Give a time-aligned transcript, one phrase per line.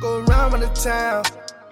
[0.00, 1.24] Go around on the town,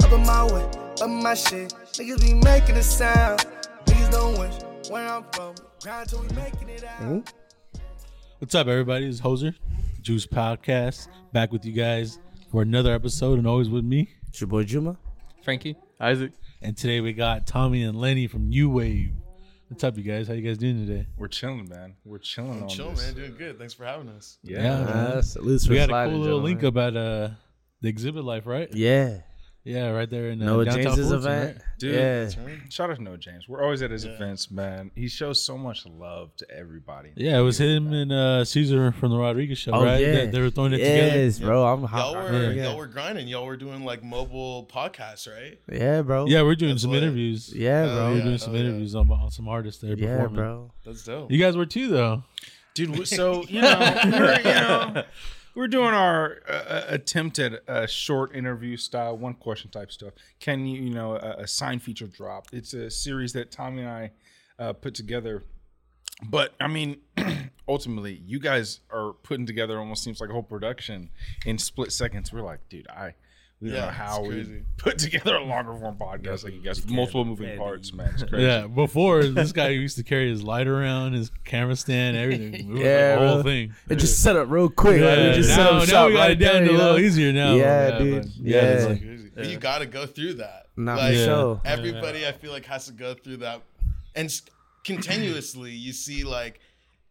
[0.02, 0.62] up in my way,
[1.00, 1.72] up my shit.
[1.92, 3.46] Niggas be making a sound.
[3.84, 5.54] Niggas don't wish where I'm from.
[5.82, 7.32] Grind till we making it out.
[8.38, 9.06] What's up, everybody?
[9.06, 9.54] It's Hoser,
[10.02, 12.18] Juice Podcast, back with you guys
[12.50, 14.08] for another episode, and always with me.
[14.28, 14.96] It's your boy Juma.
[15.44, 15.76] Frankie.
[16.00, 16.32] Isaac.
[16.62, 19.12] And today we got Tommy and Lenny from U Wave.
[19.68, 20.26] What's up, you guys?
[20.28, 21.06] How you guys doing today?
[21.16, 21.94] We're chilling, man.
[22.04, 23.02] We're chilling on Chill, this.
[23.04, 23.14] man.
[23.14, 23.58] Doing good.
[23.58, 24.38] Thanks for having us.
[24.42, 24.62] Yeah.
[24.62, 24.88] Yeah, man.
[24.88, 26.44] Uh, salutes for we had a cool little gentlemen.
[26.44, 27.28] link up at uh,
[27.80, 28.68] the Exhibit Life, right?
[28.72, 29.18] Yeah.
[29.64, 31.56] Yeah, right there in uh, Noah downtown James's Fulton, event.
[31.56, 31.64] right?
[31.80, 32.20] Dude, yeah.
[32.46, 32.72] Right.
[32.72, 33.48] Shout out to Noah James.
[33.48, 34.12] We're always at his Yeah.
[34.12, 34.92] events, man.
[34.94, 37.10] He shows so much love to everybody.
[37.16, 40.00] Yeah, it was him and uh, Caesar from the Rodriguez show, Oh, right?
[40.00, 40.12] yeah.
[40.12, 41.18] They, they were throwing it together.
[41.24, 41.66] Yes, bro.
[41.66, 42.66] I'm Y'all were Yeah.
[42.68, 43.26] y'all were grinding.
[43.26, 45.58] Y'all were doing like mobile podcasts, right?
[45.68, 46.26] Yeah, bro.
[46.26, 47.02] Yeah, we're doing That's some lit.
[47.02, 47.52] interviews.
[47.52, 48.12] Yeah, Oh, bro.
[48.12, 48.60] we're doing some oh, yeah.
[48.66, 50.34] interviews on, on some artists there Yeah, performing.
[50.36, 50.70] bro.
[50.84, 51.32] That's dope.
[51.32, 52.22] You guys were too, though.
[52.74, 55.02] Dude, so, you know, you know,
[55.56, 60.12] we're doing our uh, attempt at a short interview style, one question type stuff.
[60.38, 62.48] Can you, you know, a, a sign feature drop?
[62.52, 64.10] It's a series that Tommy and I
[64.58, 65.42] uh, put together.
[66.22, 66.98] But I mean,
[67.68, 71.08] ultimately, you guys are putting together almost seems like a whole production
[71.46, 72.32] in split seconds.
[72.32, 73.14] We're like, dude, I
[73.60, 76.60] we don't Yeah, know how it's we put together a longer form podcast like you
[76.60, 78.10] guys with multiple moving man, parts, man.
[78.12, 78.44] It's crazy.
[78.44, 82.54] Yeah, before this guy used to carry his light around, his camera stand, everything.
[82.54, 83.74] It Yeah, like the whole thing.
[83.88, 85.00] It just set up real quick.
[85.00, 86.70] like, Yeah, we just set now, up now we got right it down there, to
[86.70, 87.54] a little easier now.
[87.54, 88.22] Yeah, dude.
[88.24, 88.58] but- Yeah.
[88.60, 89.30] it's It's like- crazy.
[89.34, 90.66] But you got to go through that.
[90.78, 91.60] Nah, for like, sure.
[91.64, 93.60] Everybody, I feel like, has to go through that,
[94.14, 94.42] and s-
[94.84, 96.60] continuously you see like,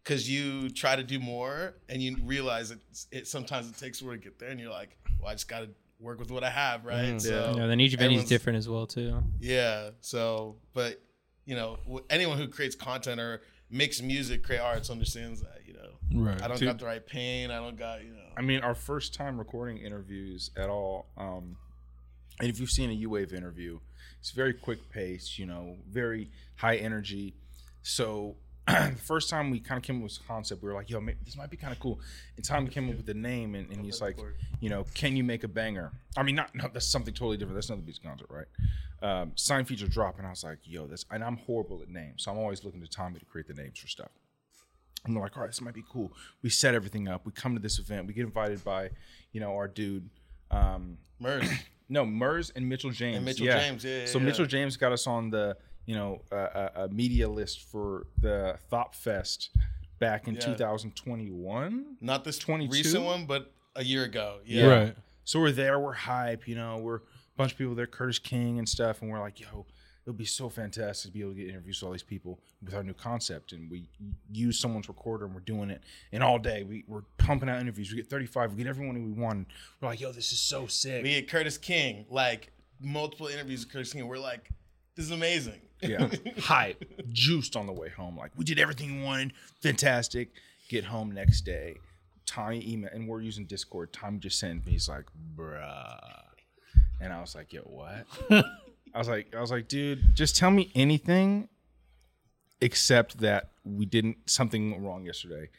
[0.02, 2.78] because you try to do more, and you realize it.
[3.12, 5.60] It sometimes it takes work to get there, and you're like, well, I just got
[5.60, 7.20] to work with what I have, right?
[7.20, 9.22] So Yeah, then each venue's is different as well too.
[9.40, 9.90] Yeah.
[10.00, 11.00] So, but
[11.44, 11.78] you know,
[12.10, 15.60] anyone who creates content or makes music, create arts, understands that.
[15.66, 16.42] You know, Right.
[16.42, 16.68] I don't Dude.
[16.68, 17.50] got the right pain.
[17.50, 18.20] I don't got you know.
[18.36, 21.06] I mean, our first time recording interviews at all.
[21.16, 21.56] Um,
[22.40, 23.80] and if you've seen a U Wave interview,
[24.20, 27.34] it's very quick pace, you know, very high energy.
[27.82, 28.36] So
[28.66, 31.00] the first time we kind of came up with this concept, we were like, yo,
[31.00, 32.00] maybe this might be kind of cool.
[32.36, 34.18] And Tom came up with the name, and, and he's like,
[34.60, 35.92] you know, can you make a banger?
[36.16, 37.54] I mean, not, no, that's something totally different.
[37.56, 38.46] That's another beats concert, right?
[39.02, 42.24] Um, sign feature drop, and I was like, yo, this, and I'm horrible at names,
[42.24, 44.10] so I'm always looking to Tommy to create the names for stuff.
[45.04, 46.12] And we're like, all right, this might be cool.
[46.42, 47.24] We set everything up.
[47.24, 48.06] We come to this event.
[48.08, 48.90] We get invited by,
[49.32, 50.08] you know, our dude.
[50.50, 51.48] Um, Mers.
[51.88, 53.16] no, Mers and Mitchell James.
[53.16, 54.24] And Mitchell James, yeah, yeah, so yeah.
[54.24, 58.94] Mitchell James got us on the, you know, a, uh, media list for the Thop
[58.94, 59.50] Fest
[59.98, 60.40] back in Yeah.
[60.40, 61.96] 2021.
[62.00, 62.72] Not this 22?
[62.72, 64.40] recent one, but a year ago.
[64.44, 64.66] Yeah.
[64.66, 64.96] Right.
[65.24, 65.78] So we're there.
[65.80, 66.46] We're hype.
[66.48, 67.00] You know, we're a
[67.36, 69.66] bunch of people there, Curtis King and stuff, and we're like, yo.
[70.04, 72.72] it'll be so fantastic to be able to get interviews with all these people with
[72.74, 73.88] our new concept, and we
[74.30, 75.82] use someone's recorder, and we're doing it.
[76.12, 77.90] And all day, we, we're pumping out interviews.
[77.90, 79.48] We get 35, we get everyone we want.
[79.80, 83.72] We're like, "Yo, this is so sick." We get Curtis King, like multiple interviews with
[83.72, 84.06] Curtis King.
[84.06, 84.48] We're like,
[84.94, 85.60] this is amazing.
[85.80, 86.10] Yeah.
[86.38, 86.84] Hype.
[87.10, 88.16] Juiced on the way home.
[88.16, 89.32] Like, we did everything we wanted.
[89.60, 90.30] Fantastic.
[90.68, 91.76] Get home next day.
[92.26, 93.92] Tommy email, and we're using Discord.
[93.92, 95.04] Tommy just sent me, he's like,
[95.36, 96.22] bruh.
[97.00, 98.06] And I was like, yo, what?
[98.94, 101.48] I was like, I was like, dude, just tell me anything
[102.60, 105.50] except that we didn't, something went wrong yesterday.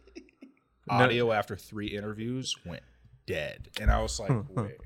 [0.88, 2.82] Audio after three interviews went
[3.26, 3.68] dead.
[3.80, 4.76] And I was like, wait.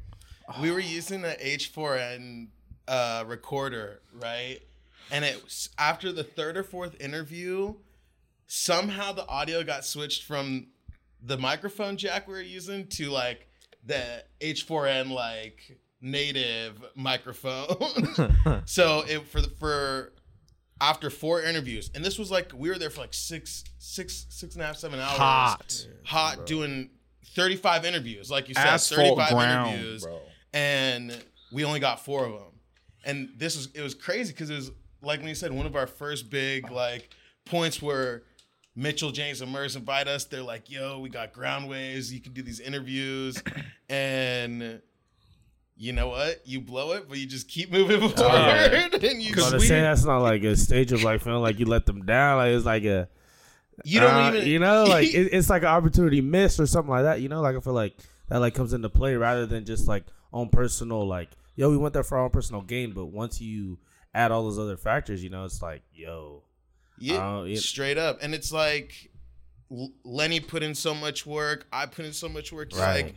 [0.61, 2.49] we were using the H4n
[2.89, 4.61] uh, recorder, right?
[5.11, 7.75] And it was after the third or fourth interview,
[8.47, 10.69] somehow the audio got switched from
[11.23, 13.49] the microphone jack we were using to like
[13.85, 18.63] the H4n like native microphone.
[18.65, 20.13] so it for the for
[20.81, 24.55] after four interviews, and this was like we were there for like six, six, six
[24.55, 25.17] and a half, seven hours.
[25.17, 25.87] Hot.
[26.05, 26.91] hot, doing
[27.35, 30.21] thirty-five interviews, like you said, Asphalt thirty-five ground, interviews, bro.
[30.53, 31.17] and
[31.53, 32.56] we only got four of them.
[33.07, 35.77] And this was it was crazy because it was like when you said one of
[35.77, 37.09] our first big like
[37.47, 38.25] points where
[38.75, 40.25] Mitchell James and Mers invite us.
[40.25, 42.13] They're like, "Yo, we got ground waves.
[42.13, 43.43] You can do these interviews,"
[43.89, 44.83] and
[45.77, 46.43] you know what?
[46.45, 49.81] You blow it, but you just keep moving forward, and you I was gonna say
[49.81, 52.37] that's not like a stage of like feeling like you let them down.
[52.37, 53.09] Like it's like a
[53.85, 56.91] you don't uh, even you know like it, it's like an opportunity missed or something
[56.91, 57.21] like that.
[57.21, 57.97] You know, like I feel like
[58.29, 61.95] that like comes into play rather than just like on personal like yo we went
[61.95, 62.93] there for our own personal gain.
[62.93, 63.79] But once you
[64.15, 66.43] add all those other factors, you know, it's like yo
[66.99, 68.19] Yeah, it- straight up.
[68.23, 69.11] And it's like
[70.05, 71.67] Lenny put in so much work.
[71.73, 72.69] I put in so much work.
[72.71, 73.07] It's Right.
[73.07, 73.15] Like,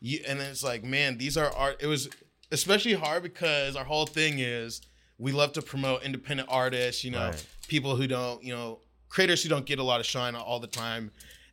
[0.00, 1.76] you, and it's like, man, these are art.
[1.80, 2.08] It was
[2.52, 4.80] especially hard because our whole thing is
[5.18, 7.04] we love to promote independent artists.
[7.04, 7.46] You know, Right.
[7.68, 10.66] people who don't, you know, creators who don't get a lot of shine all the
[10.66, 11.10] time.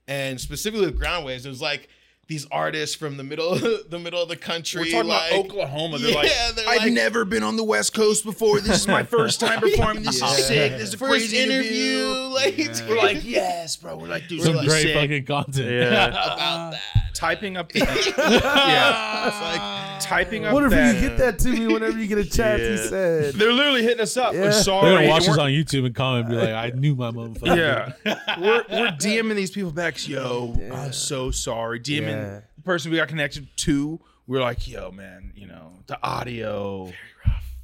[0.07, 1.89] And specifically with Ground Waves, it was like
[2.27, 3.55] these artists from the middle
[3.89, 4.81] the middle of the country.
[4.81, 5.97] We're talking like, about Oklahoma.
[5.99, 8.59] They're Yeah, like, they're I've like- never been on the West Coast before.
[8.59, 10.03] This is my first time performing.
[10.03, 10.31] This Yeah.
[10.33, 10.71] is sick.
[10.73, 12.57] This is a First crazy interview, like
[12.89, 13.97] We're like, yes, bro.
[13.97, 14.95] We're like, dude, Some really great sick.
[14.95, 15.69] fucking content.
[15.69, 16.05] Yeah.
[16.07, 16.81] about uh, that.
[17.13, 20.95] typing up the yeah, It's like typing up What if that.
[20.95, 22.61] you get that to me uh, whenever you get a chance?
[22.61, 23.33] He said.
[23.35, 24.33] They're literally hitting us up.
[24.33, 24.39] Yeah.
[24.41, 24.95] We're They're sorry.
[24.95, 27.55] gonna watch and us on YouTube and comment and be like, I knew my motherfucker.
[27.55, 27.93] Yeah,
[28.39, 29.95] we're we're DMing these people back.
[30.07, 31.79] Yo, I'm so sorry.
[31.79, 32.39] DMing Yeah.
[32.55, 33.99] the person we got connected to.
[34.27, 36.91] We're like, yo, man, you know, the audio.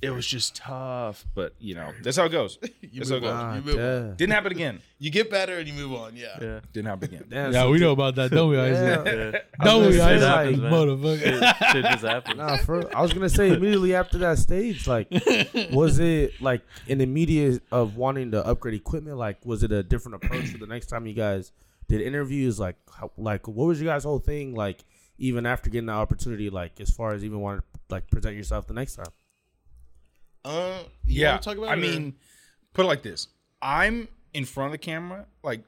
[0.01, 2.57] It was just tough, but you know, that's how it goes.
[2.81, 3.33] you That's how it move goes.
[3.33, 3.45] on.
[3.45, 3.81] Ah, You move on.
[4.07, 4.15] damn.
[4.15, 4.79] Didn't happen again.
[4.97, 6.15] You get better and you move on.
[6.15, 6.37] Yeah.
[6.41, 6.59] Yeah.
[6.73, 7.25] Didn't happen again.
[7.29, 9.05] Damn, Yeah, so we to- know about that, don't we, Isaac?
[9.05, 9.11] Yeah.
[9.31, 9.63] Yeah.
[9.63, 10.57] Don't we, gonna say, Isaac?
[10.59, 11.19] like, Motherfucker.
[11.19, 12.37] Shit, shit just happens.
[12.37, 15.07] Nah, for, I was gonna say immediately after that stage, like,
[15.71, 19.17] was it like an immediate of wanting to upgrade equipment?
[19.17, 21.51] Like, was it a different approach for the next time you guys
[21.87, 22.59] did interviews?
[22.59, 24.53] Like, how, like what was your guys' whole thing?
[24.55, 24.83] Like,
[25.17, 28.67] even after getting the opportunity, like as far as even wanting to like present yourself
[28.67, 29.05] the next time.
[30.43, 32.15] Uh, you yeah, talk about I it, or- mean,
[32.73, 33.27] put it like this:
[33.61, 35.61] I'm in front of the camera, like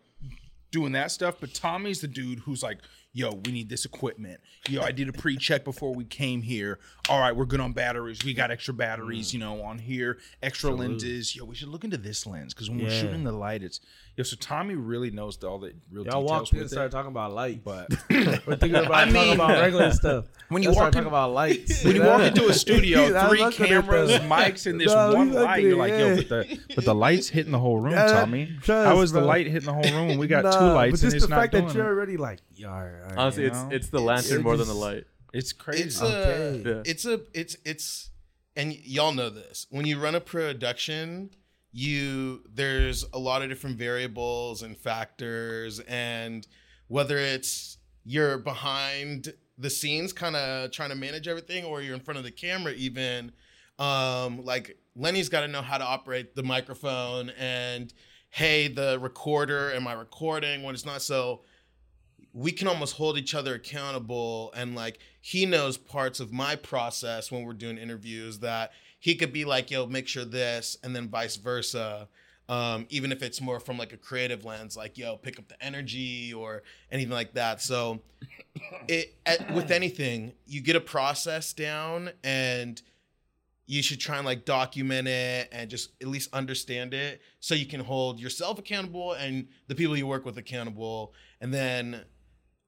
[0.71, 2.79] doing that stuff, but Tommy's the dude who's like,
[3.11, 4.41] "Yo, we need this equipment.
[4.67, 6.79] Yo, I did a pre-check before we came here.
[7.09, 8.23] All right, we're good on batteries.
[8.23, 9.33] We got extra batteries, Mm.
[9.33, 11.35] you know, on here, extra lenses.
[11.35, 13.79] Yo, we should look into this lens because when we're shooting the light, it's
[14.17, 14.23] yo.
[14.23, 16.87] So Tommy really knows the, all the real Y'all details walked in and with started
[16.87, 16.91] it.
[16.91, 20.25] talking about light, But we're thinking about I talking mean, about regular stuff.
[20.49, 23.17] when you Let's walk start in- talking about lights, when you walk into a studio,
[23.17, 24.19] I three looking at cameras, those.
[24.21, 26.15] mics, and this No, we one light, at you're like, it, yo, yeah.
[26.15, 28.45] but the but the lights hitting the whole room, Yeah, that- Tommy.
[28.61, 29.27] trust, How is the bro.
[29.27, 31.25] light hitting the whole room when we got two Nah, lights but and just it's
[31.25, 31.89] the not fact doing that you're it?
[31.89, 33.17] already like, yeah, all right, all right.
[33.17, 33.69] Honestly, you it's know?
[33.71, 35.05] it's the lantern more than the light.
[35.33, 35.83] It's crazy.
[35.85, 36.69] It's a, Okay.
[36.69, 36.81] Yeah.
[36.85, 38.09] it's a, it's, it's,
[38.55, 39.65] and y- y'all know this.
[39.71, 41.31] When you run a production,
[41.73, 46.47] you there's a lot of different variables and factors, and
[46.87, 51.99] whether it's you're behind the scenes, kind of trying to manage everything, or you're in
[51.99, 53.31] front of the camera, even.
[53.79, 57.91] Um, like Lenny's got to know how to operate the microphone, and
[58.29, 61.41] hey, the recorder, am I recording when it's not so
[62.33, 67.31] we can almost hold each other accountable and like he knows parts of my process
[67.31, 68.71] when we're doing interviews that
[69.03, 72.07] he could be like yo make sure this and then vice versa.
[72.47, 75.61] Um, even if it's more from like a creative lens like yo pick up the
[75.61, 77.61] energy or anything like that.
[77.61, 77.99] So
[78.87, 82.81] it at, with anything you get a process down and
[83.65, 87.65] you should try and like document it and just at least understand it so you
[87.65, 91.13] can hold yourself accountable and the people you work with accountable.
[91.41, 92.05] And then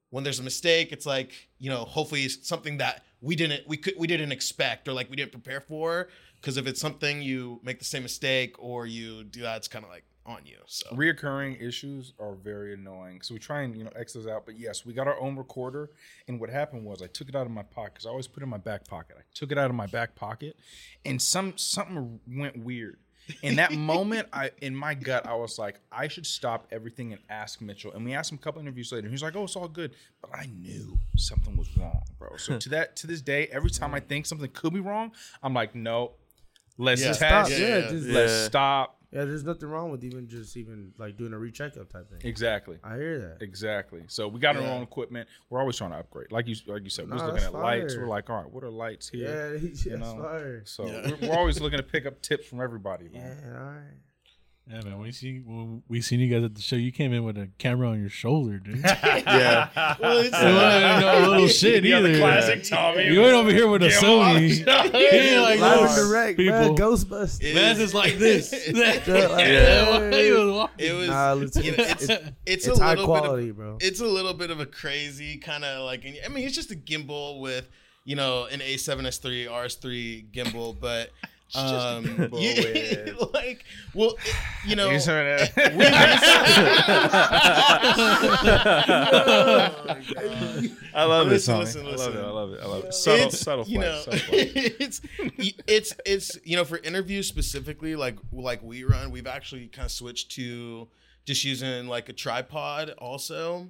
[0.09, 3.93] when there's a mistake it's like you know hopefully something that we didn't we could
[3.97, 6.07] we didn't expect or like we didn't prepare for
[6.45, 9.83] because if it's something you make the same mistake or you do that it's kind
[9.83, 13.21] of like on you so Reoccurring issues are very annoying.
[13.21, 14.45] So we try and you know X those out.
[14.45, 15.91] But yes, we got our own recorder.
[16.27, 18.41] And what happened was I took it out of my pocket because I always put
[18.41, 19.17] it in my back pocket.
[19.19, 20.57] I took it out of my back pocket,
[21.05, 22.97] and some something went weird.
[23.43, 27.21] In that moment, I in my gut, I was like, I should stop everything and
[27.29, 27.93] ask Mitchell.
[27.93, 29.05] And we asked him a couple interviews later.
[29.05, 29.93] And he's like, Oh, it's all good.
[30.21, 32.35] But I knew something was wrong, bro.
[32.37, 35.11] So to that to this day, every time I think something could be wrong,
[35.43, 36.13] I'm like, no,
[36.77, 37.07] let's Yeah.
[37.13, 37.19] test.
[37.19, 37.89] Stop, Yeah, yeah, yeah.
[37.89, 38.45] just- Let's Yeah.
[38.45, 38.99] stop.
[39.11, 39.25] yeah.
[39.25, 42.19] There's nothing wrong with even just even like doing a recheckup type thing.
[42.23, 42.77] Exactly.
[42.83, 43.41] I hear that.
[43.41, 44.03] Exactly.
[44.07, 45.29] So we got our own equipment.
[45.49, 46.31] We're always trying to upgrade.
[46.31, 47.95] Like you, like you said, we're Nah, looking that's at lights.
[47.95, 49.53] We're like, all right, what are lights here?
[49.53, 50.17] Yeah, he's you know?
[50.21, 50.63] fire.
[50.65, 51.11] So Yeah.
[51.21, 53.09] we're, we're always looking to pick up tips from everybody.
[53.13, 53.93] Yeah, all right.
[54.67, 54.93] Yeah, man.
[54.93, 57.37] When we see when we seen you guys at the show, you came in with
[57.37, 58.79] a camera on your shoulder, dude.
[58.83, 59.69] Yeah.
[59.99, 62.19] well, it's, It wasn't no little shit Yeah, the either.
[62.19, 63.03] classic Tommy.
[63.05, 64.65] You ain't over here with a Sony.
[64.65, 66.59] well, He like Live and direct, people.
[66.59, 66.75] man.
[66.75, 67.43] Ghostbusters.
[67.43, 68.51] It- Man's is like this.
[68.73, 70.09] like, yeah.
[70.09, 70.27] He
[70.87, 72.11] it was Nah, listen, you know, it's, it's,
[72.47, 73.77] it's, it's a high little bit of quality, bro.
[73.81, 76.75] it's a little bit of a crazy kind of like I mean it's just a
[76.75, 77.69] gimbal with
[78.03, 81.11] you know an A7S3 RS3 gimbal but
[81.53, 84.35] um gimbal yeah, like well it-
[84.65, 85.85] you know You said we
[90.93, 91.31] I love it.
[91.31, 91.65] Listen, Tommy.
[91.65, 92.19] listen, I love it.
[92.19, 92.59] I love it.
[92.61, 92.93] I love it.
[92.93, 95.01] Subtle, it's, subtle you know, subtle it's
[95.67, 99.91] it's it's you know for interviews specifically like like we run we've actually kind of
[99.91, 100.87] switched to
[101.25, 103.67] just using like a tripod also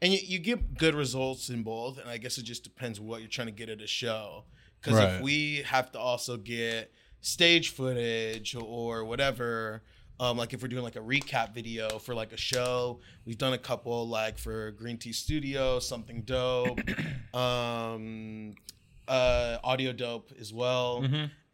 [0.00, 3.20] and you, you get good results in both and i guess it just depends what
[3.20, 4.44] you're trying to get at a show
[4.80, 5.14] because Right.
[5.14, 9.82] if we have to also get stage footage or whatever
[10.20, 13.52] um, like if we're doing like a recap video for like a show we've done
[13.52, 16.80] a couple like for green tea studio something dope
[17.34, 18.54] um
[19.06, 21.00] uh audio dope as well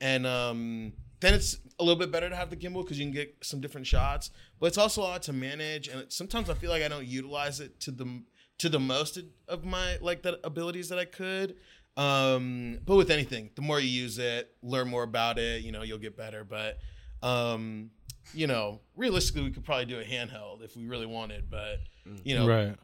[0.01, 3.13] and um then it's a little bit better to have the gimbal because you can
[3.13, 4.31] get some different shots
[4.61, 7.61] but it's also a lot to manage and sometimes i feel like i don't utilize
[7.61, 8.23] it to the
[8.59, 9.19] to the most
[9.49, 11.57] of my like the abilities that I could.
[11.97, 15.83] Um, but with anything, the more you use it, learn more about it, you know,
[15.83, 16.45] you'll get better.
[16.45, 16.79] But
[17.23, 17.91] um,
[18.33, 21.49] you know, realistically, we could probably do a handheld if we really wanted.
[21.51, 21.79] But
[22.25, 22.75] you know, Right.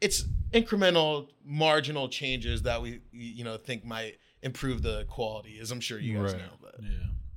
[0.00, 5.80] it's incremental, marginal changes that we you know think might improve the quality, as I'm
[5.80, 6.42] sure you guys Right.
[6.42, 6.52] know.
[6.60, 6.88] But Yeah.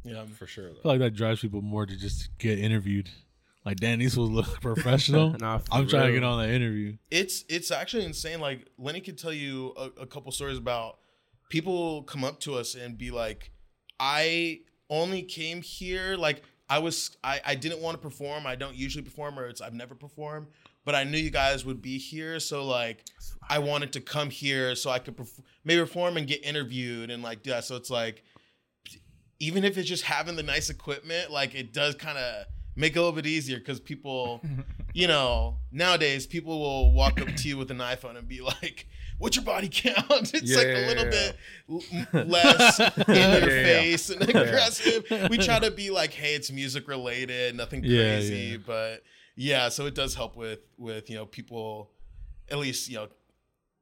[0.03, 0.69] you know, for sure.
[0.69, 3.09] I feel like that drives people more to just get interviewed.
[3.65, 5.31] Like, Dan, these will look professional.
[5.39, 6.97] Nah, I'm trying to get on that interview.
[7.11, 8.39] it's it's actually insane.
[8.39, 10.99] Like Lenny could tell you a, a couple stories about
[11.49, 13.51] people come up to us and be like,
[13.99, 18.47] "I only came here like I was I I didn't want to perform.
[18.47, 20.47] I don't usually perform, or it's I've never performed,
[20.85, 23.03] but I knew you guys would be here, so like
[23.49, 27.21] I wanted to come here so I could perf- maybe perform and get interviewed and
[27.23, 27.59] like yeah.
[27.59, 28.23] So it's like
[29.39, 32.45] even if it's just having the nice equipment, like it does kind of
[32.79, 34.41] make it a little bit easier because people,
[34.93, 38.87] you know, nowadays people will walk up to you with an iPhone and be like,
[39.17, 41.31] "What's your body count?" It's like Yeah, a little yeah,
[42.13, 45.05] bit less in your face and aggressive.
[45.29, 49.03] We try to be like, "Hey, it's music related, nothing crazy," but
[49.35, 51.91] yeah, so it does help with with you know people,
[52.49, 53.07] at least you know.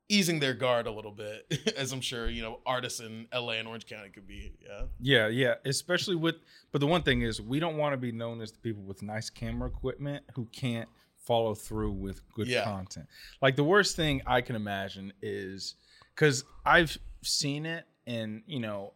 [0.09, 3.67] Easing their guard a little bit, as I'm sure you know, artists in LA and
[3.67, 4.53] Orange County could be.
[4.65, 5.53] Yeah, Yeah, yeah.
[5.65, 6.35] Especially with,
[6.71, 9.01] but the one thing is, we don't want to be known as the people with
[9.03, 10.87] nice camera equipment who can't
[11.17, 12.63] follow through with good Yeah.
[12.63, 13.07] content.
[13.41, 15.75] Like the worst thing I can imagine is
[16.15, 18.93] because I've seen it and you know,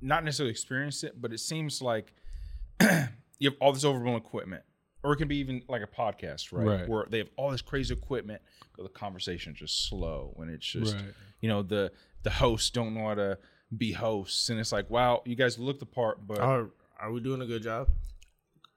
[0.00, 2.14] not necessarily experienced it, but it seems like
[2.80, 4.62] you have all this overblown equipment,
[5.04, 6.80] or it can be even like a podcast, right?
[6.80, 6.88] Right.
[6.88, 8.42] Where they have all this crazy equipment,
[8.76, 11.04] but the conversation is just slow, and it's just Right.
[11.40, 11.92] you know the
[12.24, 13.38] the hosts don't know how to
[13.76, 17.20] be hosts, and it's like, wow, you guys look the part, but Are, are we
[17.20, 17.88] doing a good job?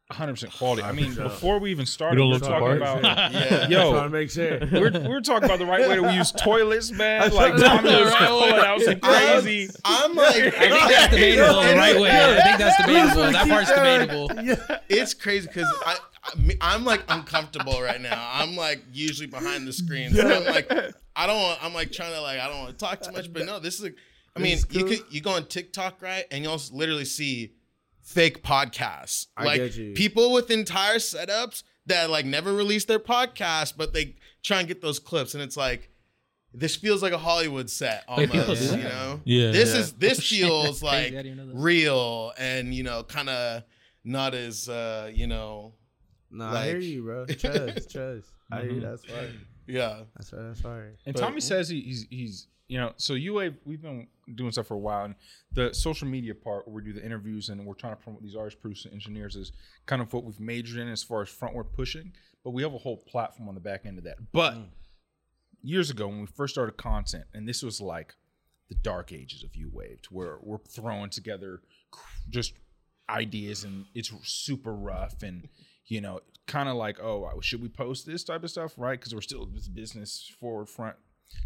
[0.10, 0.82] 100 percent quality.
[0.84, 3.00] I mean, before we even started, don't we look were the talking part.
[3.00, 3.68] about yeah.
[3.68, 3.92] yo.
[3.92, 4.60] Trying to make sure.
[4.60, 7.30] we were, we were talking about the right way to use toilets, man.
[7.34, 9.70] Like Tommy was pulling out some crazy.
[9.84, 12.10] I'm like, I think that's debatable the right way.
[12.10, 13.32] I think that's debatable.
[13.34, 14.32] That part's debatable.
[14.46, 14.78] Yeah.
[14.88, 16.00] it's crazy because I, I me-
[16.62, 18.30] I'm like uncomfortable right now.
[18.34, 20.14] I'm like usually behind the screen.
[20.14, 20.72] So I'm like,
[21.16, 21.42] I don't.
[21.42, 23.60] want I'm like trying to like I don't want to talk too much, but no,
[23.60, 23.86] this is.
[23.86, 23.92] A,
[24.36, 27.54] I mean, This is you could you go on TikTok right, and you'll literally see
[28.02, 29.94] fake podcasts, I like get you.
[29.94, 34.82] people with entire setups that like never release their podcast, but they try and get
[34.82, 35.90] those clips, and it's like.
[36.54, 39.22] This feels like a Hollywood set Wait, people almost, do you know.
[39.26, 39.52] Yeah.
[39.52, 39.80] This Yeah.
[39.82, 41.56] is this feels like I didn't even know that.
[41.60, 43.64] real and you know kind of
[44.04, 45.74] not as uh you know
[46.32, 47.26] Nah, I hear you, bro.
[47.26, 48.32] Trust, trust.
[48.52, 48.82] I hear you.
[48.82, 48.82] Mm-hmm.
[48.82, 49.40] That's fine.
[49.66, 50.44] yeah That's right.
[50.48, 50.98] That's fine.
[51.06, 54.68] And But- Tommy says he, he's he's you know so UA we've been doing stuff
[54.68, 55.16] for a while and
[55.54, 58.36] the social media part where we do the interviews and we're trying to promote these
[58.36, 59.52] artists, producers, and engineers is
[59.86, 62.12] kind of what we've majored in as far as frontward pushing.
[62.44, 64.18] But we have a whole platform on the back end of that.
[64.32, 64.66] But mm.
[65.62, 68.16] years ago when we first started content, and this was like
[68.70, 71.62] the dark ages of U Waved, where we're throwing together
[72.30, 72.54] just
[73.10, 75.48] ideas and it's super rough and
[75.88, 78.74] you know kind of like oh should we post this type of stuff?
[78.78, 79.00] Right?
[79.00, 80.96] Because we're still this business forward front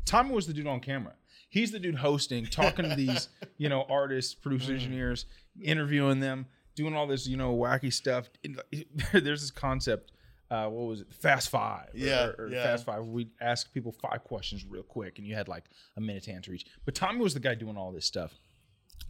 [0.05, 1.13] tommy was the dude on camera.
[1.49, 5.25] He's the dude hosting talking to these you know artists producers engineers
[5.61, 6.45] interviewing them
[6.75, 8.29] doing all this you know wacky stuff.
[9.13, 10.11] There's this concept
[10.49, 11.13] uh, what was it?
[11.13, 12.63] Fast five or- Yeah, or, or yeah.
[12.63, 13.05] fast five.
[13.05, 15.63] We ask people five questions real quick and you had like
[15.95, 16.65] a minute to answer each.
[16.83, 18.33] But tommy was the guy doing all this stuff.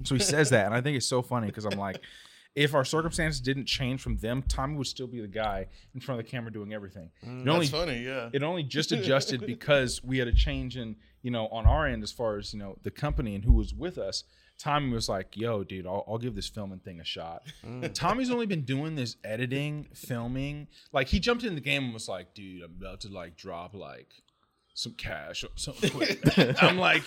[0.04, 2.00] So he says that, and I think it's so funny because I'm like,
[2.56, 6.20] if our circumstances didn't change from them, Tommy would still be the guy in front
[6.20, 7.10] of the camera doing everything.
[7.26, 10.96] Mm, it only funny yeah it only just adjusted because we had a change in
[11.22, 13.74] you know on our end as far as you know the company and who was
[13.74, 14.24] with us.
[14.60, 17.92] Tommy was like, "Yo, dude, I'll, I'll give this filming thing a shot." Mm.
[17.96, 20.68] Tommy's only been doing this editing, filming.
[20.94, 23.74] Like he jumped in the game and was like, "Dude, I'm about to like drop
[23.74, 24.10] like."
[24.74, 26.22] Some cash, or something quick.
[26.64, 27.04] I'm like,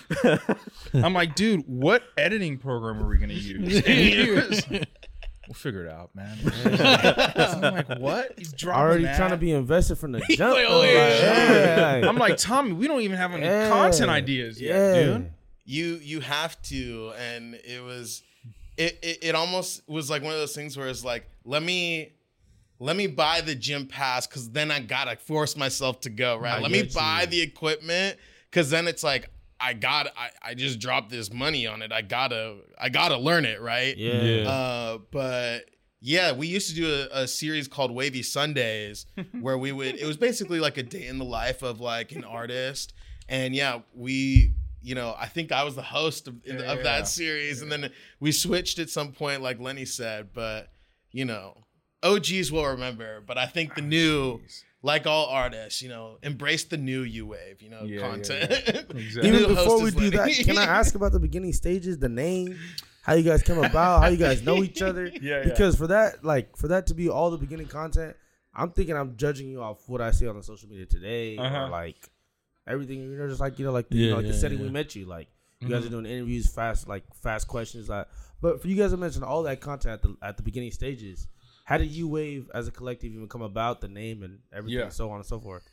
[0.92, 3.76] I'm like, dude, what editing program are we gonna use?
[3.76, 4.66] And he was-
[5.48, 6.36] we'll figure it out, man.
[6.64, 8.34] I'm like, what?
[8.38, 9.16] He's dropping Already that?
[9.16, 10.54] trying to be invested from the jump.
[10.54, 13.68] like, though, oh, like, yeah, yeah, I'm like, Tommy, we don't even have any yeah,
[13.68, 15.04] content ideas yet, yeah.
[15.04, 15.32] dude.
[15.64, 18.22] you you have to and it was
[18.76, 22.12] it, it it almost was like one of those things where it's like let me
[22.80, 26.58] let me buy the gym pass because then i gotta force myself to go right
[26.58, 27.26] I let me buy you.
[27.28, 28.18] the equipment
[28.50, 29.30] because then it's like
[29.60, 33.44] i got I, I just dropped this money on it i gotta i gotta learn
[33.44, 34.22] it right Yeah.
[34.22, 34.48] Yeah.
[34.48, 35.64] uh, but
[36.06, 39.06] yeah, we used to do a, a series called Wavy Sundays
[39.40, 42.24] where we would, it was basically like a day in the life of like an
[42.24, 42.92] artist.
[43.26, 46.82] And yeah, we, you know, I think I was the host of, Yeah, of yeah.
[46.82, 47.62] that series.
[47.62, 50.68] And then we switched at some point, like Lenny said, but
[51.10, 51.56] you know,
[52.02, 53.22] OGs will remember.
[53.26, 54.42] But I think the new,
[54.84, 58.50] like all artists, you know, embrace the new U wave, you know, Yeah, yeah, content.
[58.94, 59.28] Exactly.
[59.28, 62.58] Even before we do that, can I ask about the beginning stages, the name,
[63.02, 65.06] how you guys come about, how you guys know each other?
[65.06, 65.44] Yeah, yeah.
[65.44, 68.14] Because for that, like for that to be all the beginning content,
[68.54, 71.64] I'm thinking I'm judging you off what I see on the social media today, Uh-huh.
[71.64, 72.10] or like
[72.66, 72.98] everything.
[73.00, 74.64] You know, just like you know, like Yeah, you know, like yeah, the setting yeah.
[74.66, 75.28] we met you, like
[75.60, 75.74] you Mm-hmm.
[75.76, 78.06] guys are doing interviews, fast, like fast questions, like.
[78.42, 81.26] But for you guys to mention all that content at the at the beginning stages,
[81.64, 84.88] how did U Wave as a collective even come about, the name and everything, Yeah.
[84.90, 85.68] so on and so forth?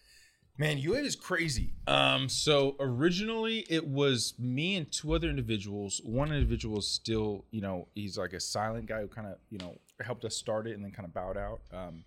[0.58, 1.74] Man, U Wave is crazy.
[1.88, 6.02] Um, so originally it was me and two other individuals.
[6.04, 9.58] One individual is still, you know, he's like a silent guy who kind of, you
[9.58, 11.62] know, helped us start it and then kind of bowed out.
[11.74, 12.04] Um,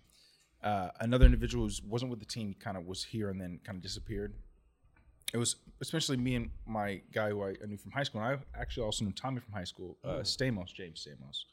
[0.63, 3.75] uh, another individual who wasn't with the team kind of was here and then kind
[3.77, 4.33] of disappeared.
[5.33, 8.21] It was especially me and my guy who I, knew from high school.
[8.21, 11.43] And I actually also knew Tommy from high school, uh, Stamos, James Stamos.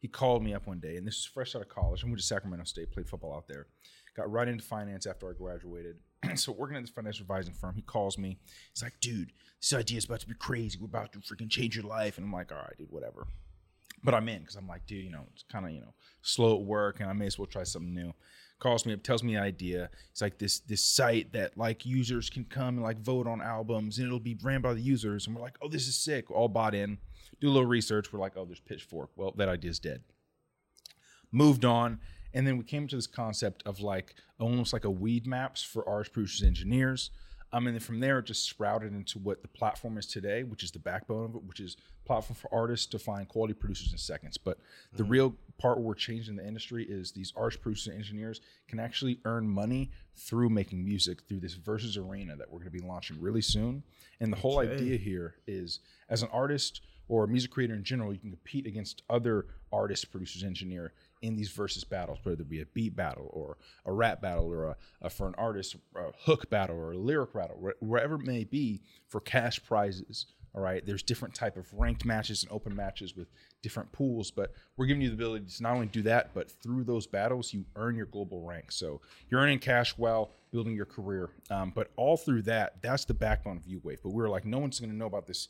[0.00, 2.04] He called me up one day, and this was fresh out of college.
[2.04, 3.66] I went to Sacramento State, played football out there.
[4.16, 5.96] Got right into finance after I graduated.
[6.36, 8.38] so working at this financial advising firm, he calls me.
[8.72, 10.78] He's like, "Dude, this idea is about to be crazy.
[10.80, 13.26] We're about to freaking change your life." And I'm like, "All right, dude, whatever."
[14.02, 16.54] But I'm in because I'm like, dude, you know, it's kind of you know slow
[16.56, 18.12] at work, and I may as well try something new.
[18.60, 19.90] Calls me up, tells me the idea.
[20.10, 23.98] It's like this this site that like users can come and like vote on albums,
[23.98, 25.26] and it'll be ran by the users.
[25.26, 26.30] And we're like, oh, this is sick.
[26.30, 26.98] All bought in.
[27.40, 28.12] Do a little research.
[28.12, 29.10] We're like, oh, there's Pitchfork.
[29.16, 30.02] Well, that idea's dead.
[31.30, 32.00] Moved on.
[32.34, 36.12] And then we came to this concept of like almost like a Weedmaps for artist
[36.12, 37.10] producers engineers.
[37.52, 40.62] Um, and then from there it just sprouted into what the platform is today which
[40.62, 43.98] is the backbone of it which is platform for artists to find quality producers in
[43.98, 44.36] seconds.
[44.36, 44.58] But
[44.92, 48.78] the real part where we're changing the industry is these artist producers and engineers can
[48.78, 52.86] actually earn money through making music through this versus arena that we're going to be
[52.86, 53.82] launching really soon.
[54.20, 58.12] And the whole idea here is as an artist or a music creator in general,
[58.12, 62.60] you can compete against other artists, producers, engineer in these versus battles, whether it be
[62.60, 66.48] a beat battle or a rap battle or a, a for an artist a hook
[66.50, 70.26] battle or a lyric battle, wh- wherever it may be, for cash prizes.
[70.54, 73.28] All right, there's different type of ranked matches and open matches with
[73.62, 76.84] different pools, but we're giving you the ability to not only do that, but through
[76.84, 78.72] those battles, you earn your global rank.
[78.72, 81.30] So you're earning cash while building your career.
[81.50, 84.00] Um, but all through that, that's the backbone of U-Wave.
[84.02, 85.48] But we were like, no one's going to know about this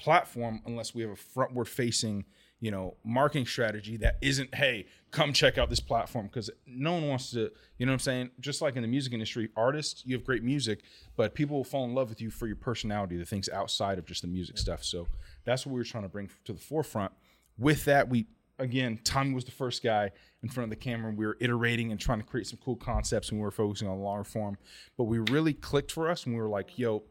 [0.00, 2.24] platform unless we have a frontward facing
[2.60, 6.26] you know marketing strategy that isn't hey come check out this platform.
[6.26, 8.30] Because no one wants to you know what i'm saying?
[8.40, 10.82] Just like in the music industry artists you have great music
[11.16, 14.06] but people will fall in love with you for your personality the things outside of
[14.06, 14.84] just the music stuff.
[14.84, 15.06] So
[15.44, 17.12] that's what we were trying to bring to the forefront.
[17.58, 18.26] With that we
[18.58, 20.10] again tommy was the first guy
[20.42, 23.30] in front of the camera we were iterating and trying to create some cool concepts
[23.30, 24.56] and we were focusing on longer form.
[24.96, 27.04] But we really clicked for us and we were like yo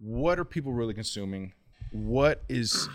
[0.00, 1.52] what are people really consuming?
[1.90, 2.88] What is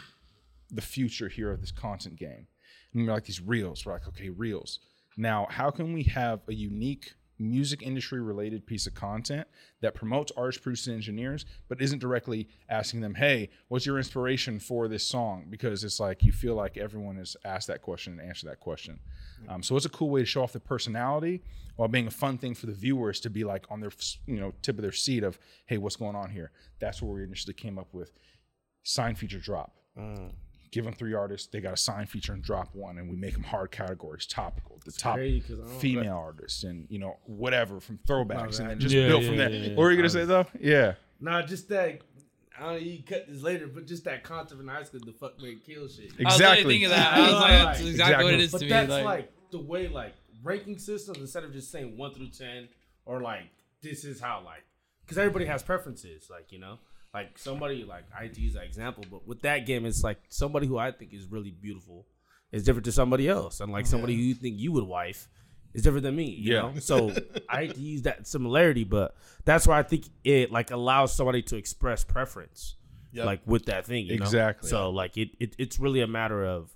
[0.70, 2.48] the future here of this content game?
[2.94, 3.86] And we're like these reels.
[3.86, 4.80] We're like, okay, reels.
[5.18, 9.48] Now, how can we have a unique music industry related piece of content
[9.82, 14.60] that promotes artists, producers, and engineers, but isn't directly asking them, hey, what's your inspiration
[14.60, 15.46] for this song?
[15.50, 19.00] Because it's like you feel like everyone has asked that question and answered that question.
[19.50, 21.42] Um, so it's a cool way to show off the personality
[21.76, 23.92] while being a fun thing for the viewers to be like on their
[24.28, 27.24] you know tip of their seat of hey what's going on here that's where we
[27.24, 28.12] initially came up with
[28.84, 30.32] sign feature drop mm.
[30.72, 33.34] give them three artists they got a sign feature and drop one and we make
[33.34, 37.18] them hard categories topical the top crazy 'cause I don't- female artists and you know
[37.26, 39.76] whatever from throwbacks and then just Yeah, build yeah, from there yeah, yeah.
[39.76, 42.02] what were you gonna say though yeah Nah, just that.
[42.60, 42.78] I don't know.
[42.80, 45.88] You cut this later, but just that concept in high school, the fuck man kill
[45.88, 46.12] shit.
[46.20, 47.14] I was exactly literally thinking that.
[47.14, 47.90] I was like, that's Right.
[47.90, 48.70] exactly what it is But to me.
[48.70, 52.68] that's Like, like, the way like ranking systems instead of just saying one through ten
[53.06, 53.44] or like
[53.82, 54.66] this is how like
[55.06, 56.30] because everybody has preferences.
[56.30, 56.80] Like you know,
[57.14, 60.78] like somebody like I use that example, but with that game, it's like somebody who
[60.78, 62.08] I think is really beautiful
[62.52, 65.28] is different to somebody else, and like somebody who you think you would wife
[65.74, 66.26] is different than me.
[66.30, 66.62] You Yeah.
[66.62, 67.14] know, so
[67.50, 71.42] I hate to use that similarity, but that's why I think it like allows somebody
[71.44, 72.76] to express preference.
[73.12, 73.26] Yep.
[73.26, 74.24] Like with that thing, you know?
[74.24, 74.70] Exactly.
[74.70, 76.72] So like it, it, it's really a matter of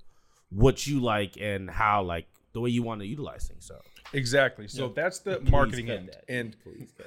[0.50, 3.65] what you like and how like the way you want to utilize things.
[3.65, 3.80] So
[4.13, 6.24] exactly so that's the marketing cut end that.
[6.30, 6.56] and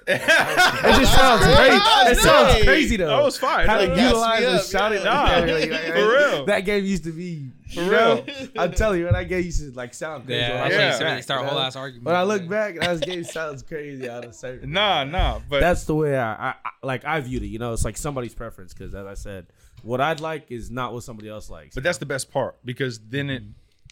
[0.07, 0.21] it
[1.01, 2.11] just sounds crazy.
[2.11, 3.09] It sounds crazy though.
[3.09, 5.47] that was fine How to That- utilize me and shout it out.
[5.49, 6.47] Nah, for real.
[6.51, 8.49] That game used to be For you know, real.
[8.59, 10.41] I'm telling you, when that game used to like sound crazy.
[10.41, 10.95] yeah, when I actually, look Yeah.
[10.97, 12.07] start, back, start a whole ass argument.
[12.07, 14.67] When I look back, that game sounds crazy out of surface.
[14.67, 17.49] nah nah but That's the way I, I, I like I viewed it.
[17.49, 19.47] You know, it's like somebody's preference because, as I said,
[19.83, 21.75] what I'd like is not what somebody else likes.
[21.75, 23.43] But that's the best part because then it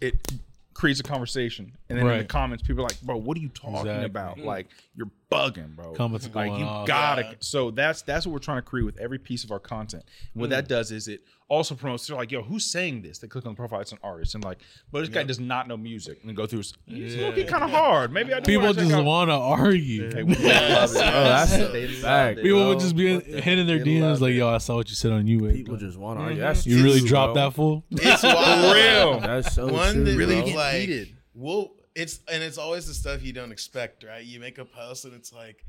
[0.01, 0.33] it
[0.79, 3.49] creates a conversation, and then in the comments, people are like, "Bro, what are you
[3.49, 4.07] talking Exactly.
[4.07, 4.37] about?
[4.37, 4.47] Mm-hmm.
[4.47, 5.93] Like, you're bugging, bro.
[5.93, 6.87] Comments are like going you off.
[6.87, 7.23] gotta.
[7.23, 7.33] Yeah.
[7.41, 10.05] So that's that's what we're trying to create with every piece of our content.
[10.35, 10.69] And what that Mm.
[10.69, 12.07] does is it also promotes.
[12.07, 13.19] They're like, yo, who's saying this?
[13.21, 14.59] They click on the profile, it's an artist, and like,
[14.93, 16.61] but this guy does not know music, and go through.
[16.61, 18.13] It's looking kind of hard.
[18.13, 20.11] Maybe I do People just want to argue.
[20.11, 20.39] They love.
[20.41, 22.41] Oh, that's a fact.
[22.43, 24.37] People would just be hitting their They DMs like, it.
[24.37, 26.41] "Yo, I saw what you said on you." People just want to argue.
[26.41, 27.85] That's you really dropped that fool.
[27.91, 28.65] It's wild.
[28.65, 29.21] For real.
[29.21, 31.17] That's so One true, that really like heated.
[31.35, 34.25] well, it's and it's always the stuff you don't expect, right?
[34.25, 35.65] You make a post and it's like,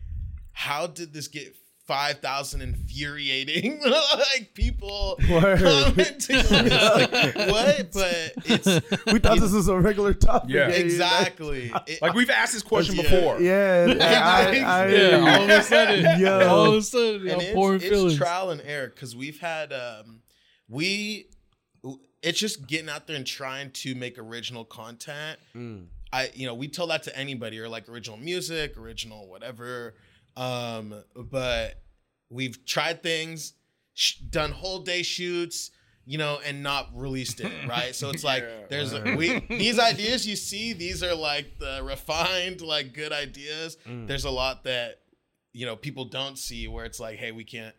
[0.52, 1.56] how did this get
[1.88, 5.60] five thousand infuriating like people Word.
[5.60, 6.36] commenting?
[6.52, 7.92] Like, what?
[7.92, 8.66] But it's
[9.12, 10.52] we thought this was a regular topic.
[10.52, 10.68] Yeah.
[10.70, 13.02] exactly It- Like we've asked this question Yeah.
[13.02, 13.42] before.
[13.42, 16.48] Yeah, I, I, Yeah, all of a sudden, Yo.
[16.48, 19.74] all of a sudden, and I'm pouring it's, it's trial and error because we've had
[19.74, 20.22] um
[20.68, 21.26] we
[22.22, 25.86] it's just getting out there and trying to make original content Mm.
[26.12, 29.96] I you know we tell that to anybody or like original music original whatever.
[30.38, 31.82] Um but
[32.30, 33.54] we've tried things
[33.94, 35.72] sh- done whole day shoots
[36.06, 37.94] you know and not released it right?
[37.96, 42.94] So it's like there's we these ideas you see these are like the refined like
[42.94, 43.78] good ideas.
[44.08, 45.02] There's a lot that
[45.54, 47.76] you know people don't see where it's like hey we can't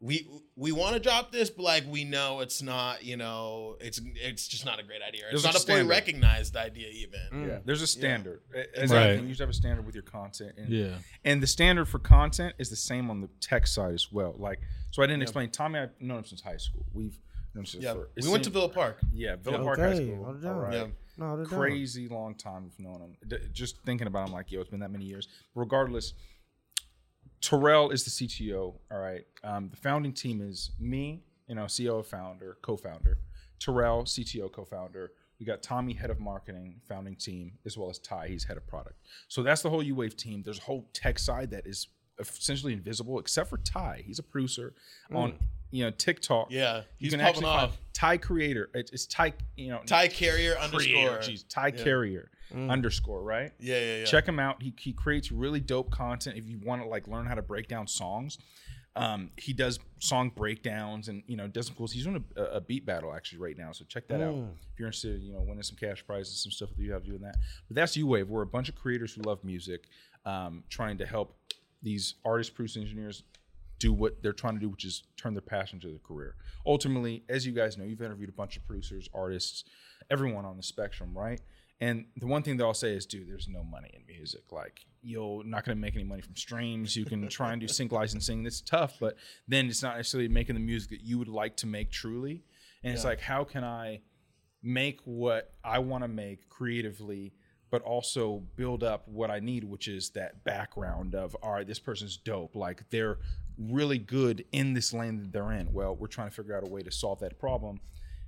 [0.00, 4.00] we we want to drop this but like we know it's not you know it's
[4.14, 5.88] it's just not a great idea it's There's not a fully standard.
[5.90, 7.48] recognized idea even mm.
[7.48, 8.40] Yeah, there's a standard.
[8.74, 8.96] Exactly.
[8.96, 9.20] Right.
[9.20, 10.52] You used to have a standard with your content.
[10.56, 10.94] And, Yeah.
[11.24, 14.34] And the standard for content is the same on the tech side as well.
[14.38, 14.60] Like,
[14.92, 15.50] so I didn't explain.
[15.50, 16.84] Tommy, I've known him since high school.
[16.92, 17.18] We've
[17.54, 20.24] known him since yeah for, we went to Villa Park Yeah, Villa Park High School.
[20.24, 20.54] hold it down.
[20.54, 20.74] All right.
[20.74, 20.86] Yeah.
[21.16, 21.58] No, they're down.
[21.58, 23.16] Crazy long time of knowing him.
[23.26, 25.26] D- just thinking about him, like, yo, it's been that many years.
[25.56, 26.14] Regardless,
[27.40, 28.74] Terrell is the CTO.
[28.90, 29.24] All right.
[29.44, 33.18] Um, the founding team is me, you know, CEO, founder, co-founder.
[33.58, 35.12] Terrell, CTO, co-founder.
[35.38, 38.66] We got Tommy, head of marketing, founding team, as well as Ty, he's head of
[38.66, 38.96] product.
[39.28, 40.42] So that's the whole U-Wave team.
[40.44, 41.86] There's a whole tech side that is
[42.18, 44.02] essentially invisible, except for Ty.
[44.04, 44.74] He's a producer
[45.14, 45.38] on,
[45.70, 46.48] you know, TikTok.
[46.50, 48.70] yeah You he's can popping actually find off Ty Creator.
[48.74, 53.52] It's, it's Ty, you know, ty carrier Creator, underscore Jeez, Ty Carrier underscore, right?
[53.58, 54.62] yeah yeah yeah Check him out.
[54.62, 56.36] He, he creates really dope content.
[56.36, 58.38] If you want to like learn how to break down songs,
[58.96, 61.86] um, he does song breakdowns and you know does some cool.
[61.86, 64.88] He's doing a, a beat battle actually right now, so check that out if you're
[64.88, 65.22] interested.
[65.22, 67.36] You know, winning some cash prizes, some stuff that you have doing that.
[67.68, 68.28] But that's U Wave.
[68.28, 69.84] We're a bunch of creators who love music,
[70.24, 71.36] um, trying to help
[71.82, 73.22] these artists, produce engineers
[73.78, 76.34] do what they're trying to do, which is turn their passion to their career.
[76.66, 79.64] Ultimately, as you guys know, you've interviewed a bunch of producers, artists,
[80.10, 81.40] everyone on the spectrum, right?
[81.80, 84.50] And the one thing that I'll say is, dude, there's no money in music.
[84.50, 86.96] Like, you're not going to make any money from streams.
[86.96, 88.42] You can try and do sync licensing.
[88.42, 91.66] That's tough, but then it's not necessarily making the music that you would like to
[91.66, 92.42] make truly.
[92.82, 94.00] And it's like, how can I
[94.62, 97.32] make what I want to make creatively,
[97.70, 101.78] but also build up what I need, which is that background of, all right, this
[101.78, 102.56] person's dope.
[102.56, 103.18] Like they're
[103.58, 105.72] really good in this lane that they're in.
[105.72, 107.80] Well, we're trying to figure out a way to solve that problem.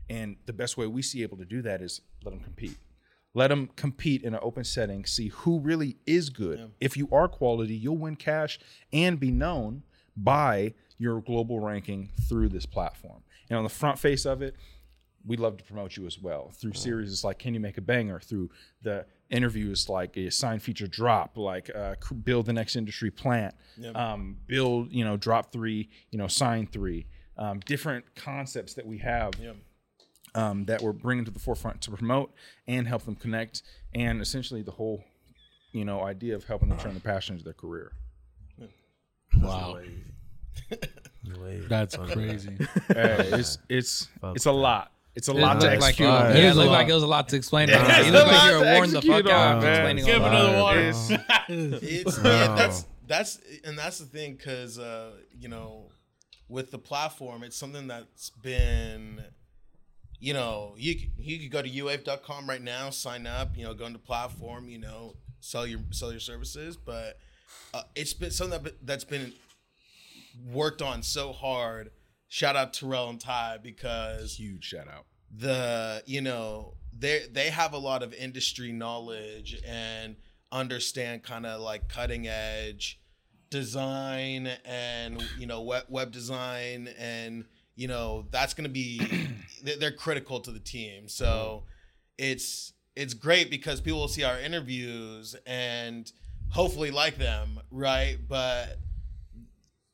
[0.08, 2.76] And the best way we see able to do that is let them compete.
[3.32, 6.72] Let them compete in an open setting, see who really is good.
[6.80, 8.58] If you are quality, you'll win cash
[8.92, 9.84] and be known
[10.16, 13.22] by your global ranking through this platform.
[13.48, 14.56] And on the front face of it,
[15.24, 18.18] we'd love to promote you as well through series like Can You Make a Banger,
[18.18, 18.50] through
[18.82, 23.54] the interviews like a signed feature drop, like uh, build the next industry plant,
[23.94, 27.06] um, build, you know, drop three, you know, sign three,
[27.38, 29.32] um, different concepts that we have
[30.34, 32.32] um, that we're bringing to the forefront to promote
[32.66, 33.62] and help them connect,
[33.94, 35.02] and essentially the whole,
[35.72, 37.92] you know, idea of helping them turn their passion into their career.
[39.40, 39.80] Wow,
[41.68, 42.56] that's crazy.
[42.88, 44.92] Hey, it's it's it's a lot.
[45.14, 46.08] It's a It lot to looked like, execute.
[46.08, 46.24] on.
[46.24, 47.68] yeah, It it is looked like it was a lot to explain.
[47.68, 49.72] Yeah, it it's looked like you were to worn the execute fuck out on, man.
[49.72, 50.62] explaining Give another that.
[50.62, 50.80] water.
[51.82, 55.90] it's yeah, that's that's and that's the thing because uh, you know
[56.48, 59.22] with the platform it's something that's been
[60.20, 63.74] you know you c- you could go to uwave.com right now sign up you know
[63.74, 67.18] go into the platform you know sell your sell your services but
[67.74, 69.32] uh, it's been something that, that's been
[70.52, 71.90] worked on so hard
[72.30, 75.04] shout out Terrell and Ty because Huge shout out.
[75.36, 80.16] the you know they they have a lot of industry knowledge and
[80.50, 82.98] understand kind of like cutting edge
[83.50, 89.00] design and you know web, web design and you know that's going to be
[89.62, 91.08] they- they're critical to the team.
[91.08, 91.26] So
[91.64, 91.66] mm-hmm.
[92.18, 96.10] it's it's great because people will see our interviews and
[96.50, 98.18] hopefully like them right?
[98.28, 98.78] But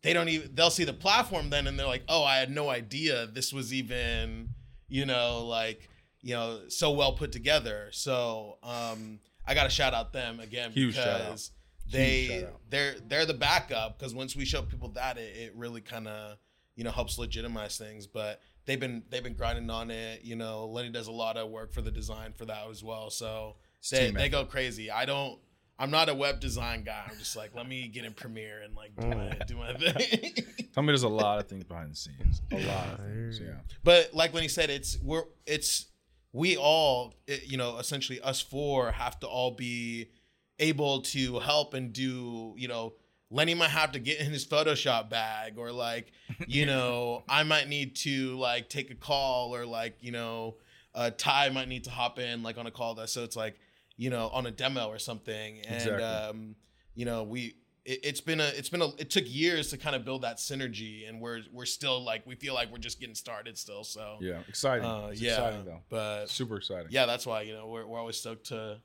[0.07, 2.69] they don't even they'll see the platform then and they're like oh i had no
[2.69, 4.49] idea this was even
[4.89, 5.89] you know like
[6.21, 7.89] you know so well put together.
[7.91, 11.51] So um i gotta shout out them again Huge because
[11.91, 16.07] they they're they're the backup because once we show people that it, it really kind
[16.07, 16.39] of
[16.77, 20.67] you know helps legitimize things but they've been they've been grinding on it you know
[20.67, 23.57] lenny does a lot of work for the design for that as well so
[23.91, 24.91] they, they go crazy.
[24.91, 25.39] I don't
[25.79, 28.75] i'm not a web design guy i'm just like let me get in premiere and
[28.75, 30.33] like do my, do my thing
[30.75, 32.43] Tommy does a lot of things behind the scenes.
[32.53, 33.41] A lot of things.
[33.41, 33.55] Yeah.
[33.83, 35.87] but like when he said it's we're it's
[36.35, 40.11] we all it, you know essentially us four have to all be
[40.59, 42.93] able to help and do you know
[43.31, 46.13] lenny might have to get in his photoshop bag or like
[46.47, 50.57] you know i might need to like take a call or like you know
[50.95, 53.59] uh ty might need to hop in like on a call that so it's like
[53.97, 56.03] you know on a demo or something and Exactly.
[56.05, 56.55] um
[56.95, 59.95] you know we it, it's been a it's been a it took years to kind
[59.97, 63.15] of build that synergy and we're we're still like we feel like we're just getting
[63.15, 64.41] started still so Yeah.
[64.49, 64.85] Exciting.
[64.85, 65.81] uh, It's yeah exciting though.
[65.89, 66.89] but Super exciting.
[66.91, 68.81] yeah that's why you know we're, we're always stoked to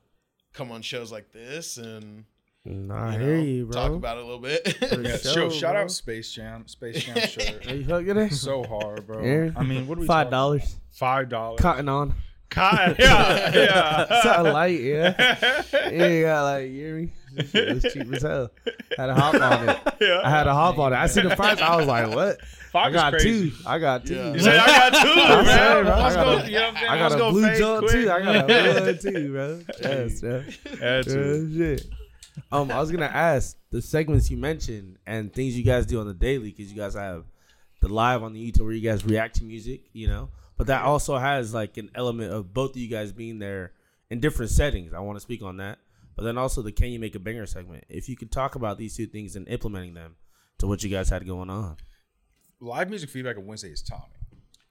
[0.52, 2.24] come on shows like this and
[2.64, 3.82] Nah, I you hear know, you, bro.
[3.88, 5.82] talk about it a little bit Yeah, Show, show, shout bro.
[5.82, 6.68] out Space Jam.
[6.68, 7.64] Space Jam Are shirt.
[7.68, 8.32] you fucking it?
[8.34, 9.20] so hard, bro.
[9.24, 9.50] Yeah.
[9.56, 10.76] I mean, what are we Five dollars.
[10.92, 11.58] Five dollars.
[11.60, 12.14] Cotton on.
[12.52, 12.96] Cotton.
[12.98, 14.22] Yeah, yeah.
[14.22, 15.14] Something light, yeah.
[15.90, 17.08] yeah, you got like, you hear me?
[17.34, 18.50] This shit was cheap as hell.
[18.96, 19.78] Had to hop on it.
[20.02, 20.20] Yeah.
[20.24, 20.96] I had to hop on it.
[20.96, 21.60] I see the price.
[21.60, 22.38] I was like, what?
[22.74, 23.50] I got crazy.
[23.50, 23.56] two.
[23.66, 24.14] I got two.
[24.16, 24.32] Yeah.
[24.32, 25.44] You say I got two, I man.
[25.46, 26.30] said, bro, I got go.
[26.38, 26.88] a- You know what I'm saying?
[26.90, 28.10] I got a blue fade jump too.
[28.10, 29.60] I got a blue one too, bro.
[29.80, 30.44] Yes, bro.
[30.80, 31.86] Had shit.
[32.50, 36.06] Um, I was gonna ask the segments you mentioned and things you guys do on
[36.06, 37.24] the daily because you guys have
[37.80, 40.28] the live on the YouTube where you guys react to music, you know.
[40.62, 43.72] But that also has like an element of both of you guys being there
[44.10, 44.94] in different settings.
[44.94, 45.80] I want to speak on that.
[46.14, 47.82] But then also the can you make a banger segment.
[47.88, 50.14] If you could talk about these two things and implementing them
[50.58, 51.78] to what you guys had going on.
[52.60, 54.04] Live music feedback on Wednesday is Tommy.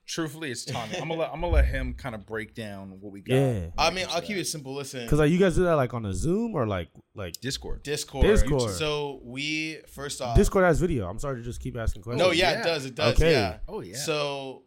[0.05, 0.95] Truthfully, it's Tommy.
[0.95, 3.35] I'm gonna let I'm gonna let him kind of break down what we got.
[3.35, 3.65] Yeah.
[3.77, 6.05] i mean i'll keep it simple listen Because like you guys do that like on
[6.05, 7.83] a Zoom or like like Discord.
[7.83, 8.71] discord Discord.
[8.71, 11.09] so we first off Discord has video.
[11.09, 12.25] I'm sorry to just keep asking questions.
[12.25, 12.61] no yeah, yeah.
[12.61, 13.33] it does it does Okay.
[13.33, 13.97] yeah Oh, yeah.
[13.97, 14.63] so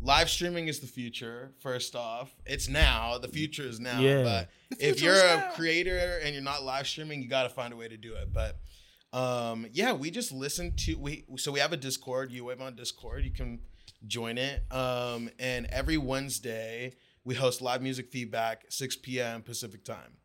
[0.00, 2.34] live streaming is the future first off.
[2.46, 3.18] It's now.
[3.18, 4.00] The future is now.
[4.00, 4.22] Yeah.
[4.22, 7.76] but if you're a creator and you're not live streaming you got to find a
[7.76, 8.32] way to do it.
[8.32, 8.58] But
[9.12, 12.74] um yeah we just listen to we so we have a discord you wave on
[12.76, 13.24] discord.
[13.24, 13.60] You can
[14.06, 14.62] join it.
[14.72, 20.16] Um and every wednesday we host live music feedback 6 p.m pacific time.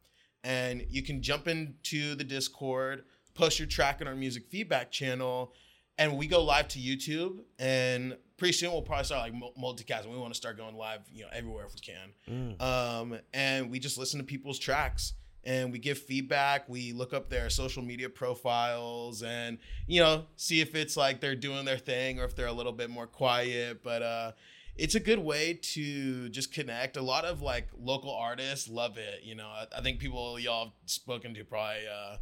[0.43, 5.53] And you can jump into the discord post your track in our music feedback channel
[5.97, 10.12] and we go live to youtube and pretty soon we'll probably start like multicasting.
[10.12, 12.56] We want to start going live you know everywhere if we can.
[12.60, 17.30] Um, and we just listen to people's tracks and we give feedback we look up
[17.30, 22.19] their social media profiles and you know see if it's like they're doing their thing
[22.19, 23.84] or if they're a little bit more quiet.
[23.84, 24.32] But uh
[24.78, 26.98] it's a good way to just connect.
[26.98, 29.48] A lot of like local artists love it you know?
[29.48, 32.17] I, I think people y'all have spoken to probably uh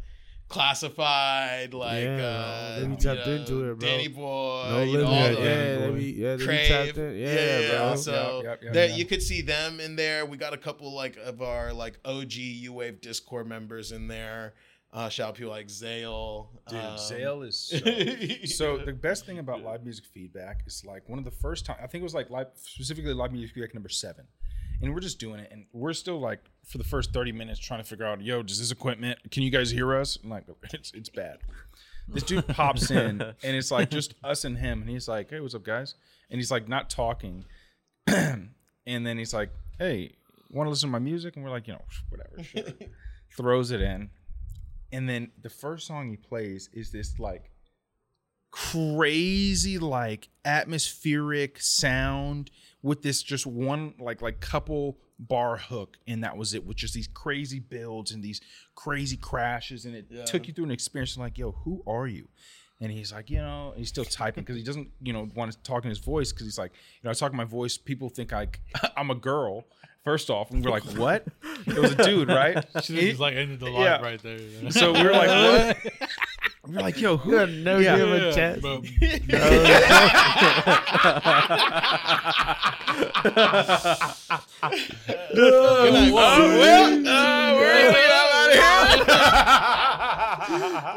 [0.54, 3.88] classified like Yeah, uh they be you know, into it, bro.
[3.90, 6.68] danny boy No you know, all Yeah, the- yeah, they be, yeah, they be Crave.
[6.68, 7.18] tapped in.
[7.18, 7.96] Yeah, bro.
[7.96, 8.98] So Yep, yep, yep, there, yep.
[8.98, 10.26] you could see them in there.
[10.26, 14.54] We got a couple like of our like OG U Wave Discord members in there.
[14.92, 16.50] Uh, shout out people like Zale.
[16.68, 17.58] Dude, um, Zale is
[18.46, 18.78] so.
[18.78, 21.78] so the best thing about live music feedback is like one of the first time
[21.82, 24.26] I think it was like live specifically live music feedback number seven,
[24.82, 27.82] and we're just doing it, and we're still like for the first thirty minutes trying
[27.82, 29.20] to figure out, yo, does this equipment?
[29.32, 30.18] Can you guys hear us?
[30.24, 31.38] I'm like, it's it's bad.
[32.08, 35.40] This dude pops in, and it's like just us and him, and he's like, hey,
[35.40, 35.96] what's up, guys?
[36.30, 37.46] And he's like not talking,
[38.08, 38.50] and
[38.86, 40.14] then he's like, hey,
[40.50, 41.36] want to listen to my music?
[41.36, 42.44] And we're like, you know, whatever.
[42.44, 42.64] Sure.
[43.36, 44.10] Throws it in
[44.94, 47.50] and then the first song he plays is this like
[48.52, 52.52] crazy like atmospheric sound
[52.84, 56.94] with this just one like like couple bar hook and that was it with just
[56.94, 58.42] these crazy builds and these
[58.76, 62.28] crazy crashes and it took you through an experience like yo who are you
[62.82, 65.58] and he's like you know he's still typing because he doesn't you know want to
[65.64, 68.10] talk in his voice because he's like you know i talk in my voice people
[68.10, 68.48] think i
[68.98, 69.64] i'm a girl
[70.04, 71.26] first off and we're like what
[71.66, 74.02] it was a dude right It's like ended the live Yeah.
[74.02, 74.38] right there.
[74.42, 74.70] you know?
[74.72, 76.10] so we are like, what?
[76.68, 77.32] we were like, yo, who?
[77.32, 77.98] You never Yeah.
[77.98, 78.62] give him a Yeah, chance.
[78.62, 78.82] but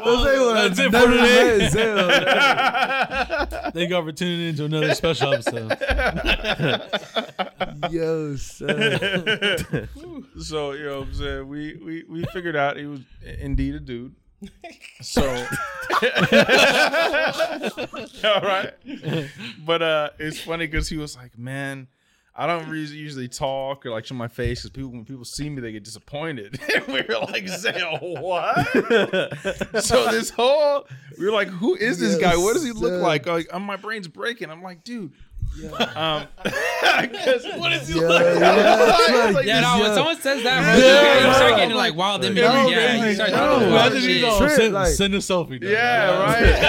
[0.09, 1.69] oh, uh, That's it for today.
[3.73, 5.77] Thank y'all for tuning in to another special episode.
[7.91, 8.67] Yo, son.
[10.39, 13.01] So you know, what I'm saying we we we figured out he was
[13.39, 14.15] indeed a dude.
[15.01, 15.21] So,
[18.23, 18.71] all right,
[19.65, 21.87] but uh, it's funny because he was like, man.
[22.39, 25.49] I don't re- usually talk or like show my face because people when people see
[25.49, 26.59] me they get disappointed.
[26.75, 28.63] And we were like saying what?
[29.83, 32.37] so this whole we were like, who is this guy?
[32.37, 33.25] What does he look Yes, like?
[33.25, 34.51] Like, uh, my brain's breaking.
[34.51, 35.13] I'm like, dude.
[35.95, 38.75] Um, 'cause- What is he Yeah, look yeah,
[39.25, 39.33] like?
[39.33, 41.27] like Yeah, no, this, when someone says that, bro, Yeah.
[41.27, 42.43] you start getting like wild images.
[42.43, 43.37] no, yeah, man, you start no.
[43.37, 44.37] talking wild you you shit.
[44.37, 45.59] Trip, send, like- send a selfie.
[45.59, 45.69] dog.
[45.69, 46.61] Yeah, right.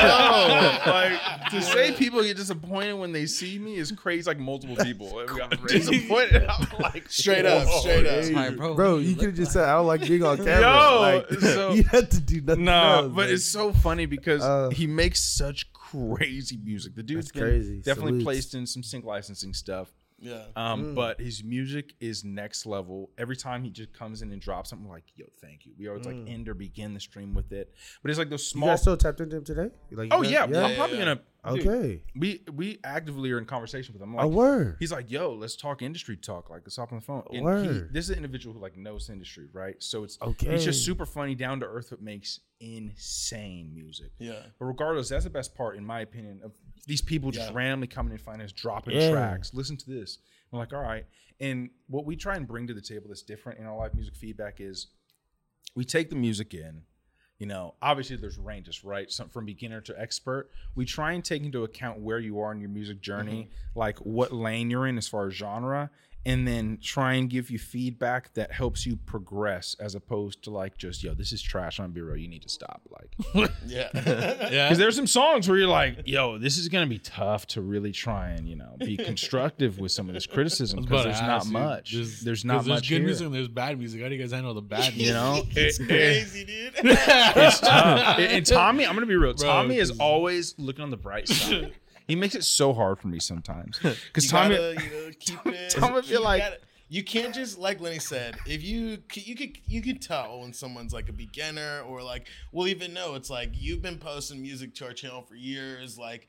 [0.86, 4.28] No, like to say people get disappointed when they see me is crazy.
[4.28, 6.46] Like multiple people got disappointed.
[6.46, 8.32] I'm like Straight up, straight up.
[8.32, 10.60] Like, bro, Bro, you could have just said I don't like being on camera.
[10.60, 12.64] Yo, like, so- you had to do nothing.
[12.64, 13.34] No, else, but man.
[13.34, 16.94] it's so funny because Uh, he makes such crazy music.
[16.94, 17.76] The dude's That's been crazy.
[17.80, 18.24] definitely Salutes.
[18.24, 19.90] placed in some sync licensing stuff.
[20.20, 20.44] Yeah.
[20.56, 23.10] Um, but his music is next level.
[23.18, 25.72] Every time he just comes in and drops something, like, yo, thank you.
[25.78, 27.72] We always like end or begin the stream with it.
[28.02, 28.68] But it's like those you small.
[28.70, 29.70] guys still tapped into him today?
[29.92, 31.04] Like, oh guys- yeah, I'm yeah, probably yeah.
[31.04, 31.20] gonna.
[31.56, 32.02] dude, Okay.
[32.16, 34.18] we we actively are in conversation with him.
[34.18, 34.76] I'm A word.
[34.80, 36.50] He's like, yo, let's talk industry talk.
[36.50, 37.22] Like, let's hop on the phone.
[37.30, 39.76] And he, this is an individual who like knows industry, right?
[39.78, 40.50] So it's Okay.
[40.52, 44.10] He's just super funny, down to earth, but makes insane music.
[44.18, 44.40] Yeah.
[44.58, 46.52] But regardless, that's the best part, in my opinion, of
[46.88, 47.54] these people just Yeah.
[47.54, 49.10] randomly coming and finding us dropping Yeah.
[49.12, 49.52] tracks.
[49.54, 50.18] Listen to this.
[50.50, 51.06] I'm like, all right.
[51.38, 54.16] And what we try and bring to the table that's different in our live music
[54.16, 54.88] feedback is
[55.76, 56.82] we take the music in.
[57.38, 59.12] You know, obviously there's ranges, right?
[59.12, 60.50] Some from beginner to expert.
[60.74, 63.78] We try and take into account where you are in your music journey, mm-hmm.
[63.78, 65.90] like what lane you're in as far as genre,
[66.28, 70.76] and then try and give you feedback that helps you progress as opposed to like
[70.76, 72.14] just, yo, this is trash on Bureau.
[72.14, 72.82] You need to stop.
[72.90, 73.10] Like
[73.66, 73.88] Yeah.
[73.94, 74.34] Yeah.
[74.68, 77.92] because there's some songs where you're like, yo, this is gonna be tough to really
[77.92, 81.20] try and, you know, be constructive with some of this criticism because about to there's
[81.22, 81.92] not much.
[82.24, 83.04] there's, not there's much good here.
[83.04, 84.02] music and there's bad music.
[84.02, 85.06] How do you guys handle the bad music?
[85.06, 86.72] You know, It's It- it- crazy, dude.
[86.76, 88.18] it's tough.
[88.18, 89.34] And, and Tommy, I'm gonna be real.
[89.34, 91.72] Bro, Tommy is always looking on the bright side.
[92.08, 94.56] He makes it so hard for me sometimes because Tommy.
[94.56, 95.70] gotta, you know, keep it.
[95.70, 96.58] Tommy feel you like- gotta-
[96.90, 98.38] you can't just like Lenny said.
[98.46, 102.66] If you you could you could tell when someone's like a beginner or like we'll
[102.66, 105.98] even know it's like you've been posting music to our channel for years.
[105.98, 106.28] Like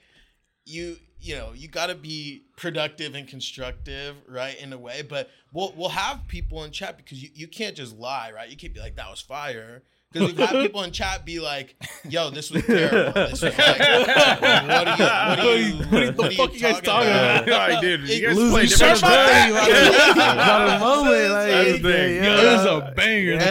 [0.66, 5.02] you you know you got to be productive and constructive right in a way.
[5.02, 8.50] But we'll we'll have people in chat because you, you can't just lie right.
[8.50, 9.82] You can't be like that was fire.
[10.12, 11.76] Because we've had people in chat be like,
[12.10, 13.14] "Yo, this was terrible.
[13.14, 14.98] This was like, what are you?
[14.98, 15.78] What are you?
[15.78, 17.70] What the what are fuck you guys talking Uh, about?
[17.70, 19.08] like, dude, you guys Losing play Losing different shit, stuff.
[20.18, 22.16] like, got a moment, like, That's the thing.
[22.16, 23.34] yeah, Yo, this is a banger.
[23.34, 23.42] Yeah.
[23.42, 23.44] I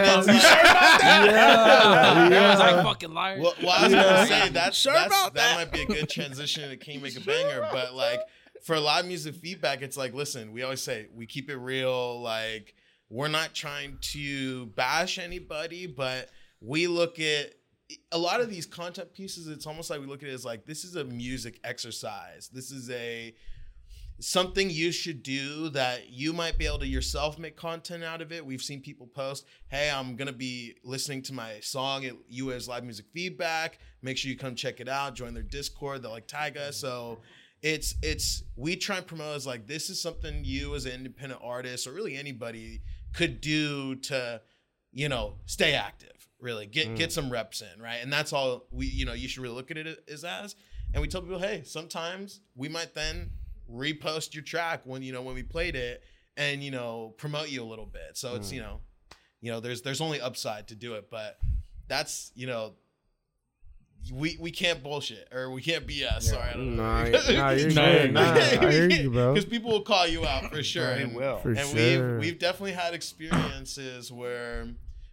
[2.29, 2.57] yeah, was yeah.
[2.57, 3.39] like fucking liar.
[3.39, 5.55] Well, well I was gonna say that's, that's that.
[5.55, 8.21] might be a good transition to King Make a Banger, but like
[8.63, 12.21] for live music feedback, it's like, listen, we always say we keep it real.
[12.21, 12.75] Like
[13.09, 16.29] we're not trying to bash anybody, but
[16.61, 17.53] we look at
[18.11, 19.47] a lot of these content pieces.
[19.47, 22.49] It's almost like we look at it as like this is a music exercise.
[22.49, 23.33] This is a
[24.21, 28.33] something you should do that you might be able to yourself make content out of
[28.33, 28.45] it.
[28.45, 32.83] We've seen people post, "Hey, I'm gonna be listening to my song at US Live
[32.83, 33.79] Music Feedback.
[34.01, 35.15] Make sure you come check it out.
[35.15, 36.01] Join their Discord.
[36.01, 37.21] They'll like tag us." So
[37.61, 41.41] it's it's we try and promote as like this is something you as an independent
[41.43, 42.81] artist or really anybody
[43.13, 44.41] could do to
[44.91, 47.13] you know stay active really get get mm.
[47.13, 49.77] some reps in right and that's all we you know you should really look at
[49.77, 50.55] it as as
[50.93, 53.29] and we tell people hey sometimes we might then
[53.71, 56.03] repost your track when you know when we played it
[56.37, 58.53] and you know promote you a little bit so it's mm.
[58.53, 58.79] you know
[59.41, 61.37] you know there's there's only upside to do it but
[61.87, 62.73] that's you know
[64.13, 66.23] we we can't bullshit or we can't BS.
[66.23, 66.83] Sorry, I don't know.
[66.83, 68.13] Nah, nah, you're good.
[68.13, 68.33] Nah, nah.
[68.33, 69.33] I hear you, bro.
[69.33, 70.95] Because people will call you out for sure.
[70.95, 71.37] They and, will.
[71.39, 72.13] For and sure.
[72.13, 74.67] we've we've definitely had experiences where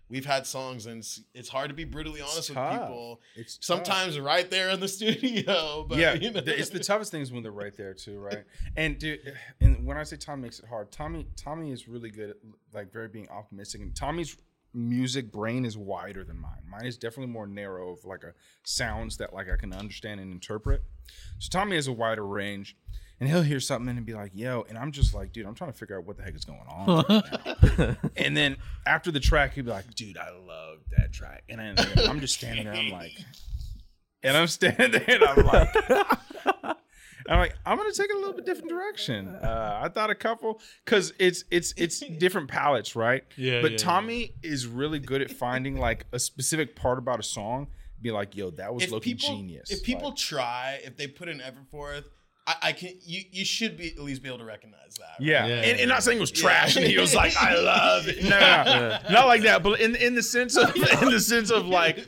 [0.08, 3.20] we've had songs and it's, it's hard to be brutally honest with people.
[3.34, 3.64] It's tough.
[3.64, 6.42] Sometimes right there in the studio, but yeah, you know.
[6.44, 8.44] it's the toughest things when they're right there too, right?
[8.76, 9.20] And dude,
[9.60, 12.36] and when I say Tom makes it hard, Tommy Tommy is really good at
[12.72, 14.36] like very being optimistic, and Tommy's
[14.74, 16.62] music brain is wider than mine.
[16.70, 18.32] Mine is definitely more narrow of like a
[18.64, 20.82] sounds that like I can understand and interpret.
[21.38, 22.76] So Tommy has a wider range.
[23.18, 25.72] And he'll hear something and be like, "Yo," and I'm just like, "Dude, I'm trying
[25.72, 29.54] to figure out what the heck is going on." right and then after the track,
[29.54, 31.76] he'd be like, "Dude, I love that track," and then
[32.06, 33.12] I'm just standing there, I'm like,
[34.22, 35.74] and I'm standing there, and I'm like,
[37.28, 39.28] I'm like, I'm gonna take it a little bit different direction.
[39.28, 43.24] Uh, I thought a couple because it's it's it's different palettes, right?
[43.36, 47.24] Yeah, But yeah, Tommy is really good at finding like a specific part about a
[47.24, 47.68] song.
[48.00, 49.70] Be like, yo, that was if looking people genius.
[49.70, 52.04] if people Like, try, if they put an effort forth,
[52.46, 55.04] I, I can you you should be at least be able to recognize that.
[55.04, 55.20] right?
[55.20, 56.42] yeah, Yeah, and, and not saying it was yeah.
[56.42, 58.22] trash, and he was like, I love it.
[58.22, 58.98] No, no, no.
[59.10, 61.98] not like that, but in in the sense of in the sense of like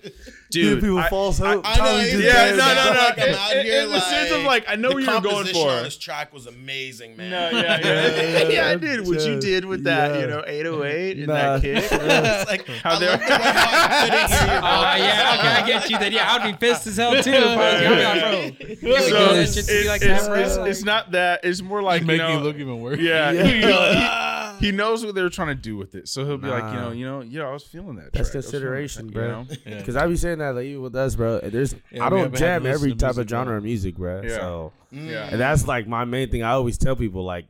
[0.51, 0.81] dude.
[0.81, 1.63] people I- false hope.
[1.65, 1.85] I know.
[1.85, 2.99] Tommy it's Yeah, no, no, no.
[3.01, 5.11] Like, I'm In- out in- here, in the sense of, like, I know what you
[5.11, 5.71] were going for.
[5.71, 7.31] on this track was amazing, man.
[7.31, 9.07] No, yeah, yeah, yeah, I did.
[9.07, 10.17] What you did with that, Yeah.
[10.17, 11.35] Oh you know, 808 and Nah.
[11.35, 11.85] that kick.
[11.91, 14.99] It's like How they're- love the way how I couldn't hear your Oh vocals.
[14.99, 15.99] yeah, okay, I get you.
[15.99, 17.31] Then yeah, I'd be pissed as hell too.
[17.33, 19.79] If I was I'm like, bro, you So ever do that it's, shit to me
[19.79, 21.41] it's, like it's, it's, it's not that.
[21.45, 22.99] It's more like Make you know, you look even worse.
[23.01, 24.28] Yeah, Yeah.
[24.59, 26.73] He, he- he knows what they're trying to do with it, so he'll be like,
[26.73, 28.13] you know, you know, yeah, I was feeling that.
[28.13, 28.35] That's track.
[28.35, 29.25] I was feeling consideration, that, bro.
[29.27, 29.47] You know?
[29.67, 29.79] Yeah.
[29.79, 31.41] Because I be saying that like even with us, bro.
[31.41, 33.53] There's Yeah, I we don't haven't had jam to listen every to type of genre
[33.53, 33.57] bro.
[33.59, 34.23] of music, bro.
[34.23, 34.29] Yeah.
[34.37, 35.01] So Yeah.
[35.01, 35.33] Mm.
[35.33, 36.43] and that's like my main thing.
[36.43, 37.47] I always tell people like,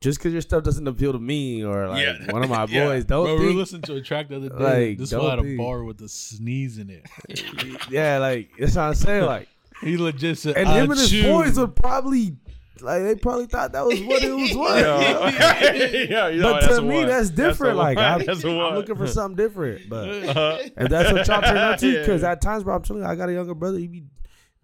[0.00, 2.30] just because your stuff doesn't appeal to me or like Yeah.
[2.32, 2.86] one of my Yeah.
[2.88, 3.58] boys, don't Bro, we were think.
[3.58, 4.88] listening to a track the other day.
[4.90, 7.06] Like, this don't one had a think- bar with a sneeze in it.
[7.90, 9.24] yeah, like that's what I'm saying.
[9.24, 9.48] Like,
[9.82, 12.36] He legit said, and him and his "Achoo." boys would probably
[12.80, 14.52] like they probably thought that was what it was.
[14.56, 14.78] What,
[15.74, 17.06] you yeah, you know, But to me, one.
[17.06, 17.74] that's different.
[17.74, 18.04] a like one.
[18.04, 19.88] I'm, That's a I'm looking for something different.
[19.88, 20.58] But Uh-huh.
[20.76, 21.88] and that's what y'all turn up to.
[21.90, 22.00] Yeah.
[22.00, 23.78] Because at times, bro, I'm telling you, I got a younger brother.
[23.78, 24.04] He be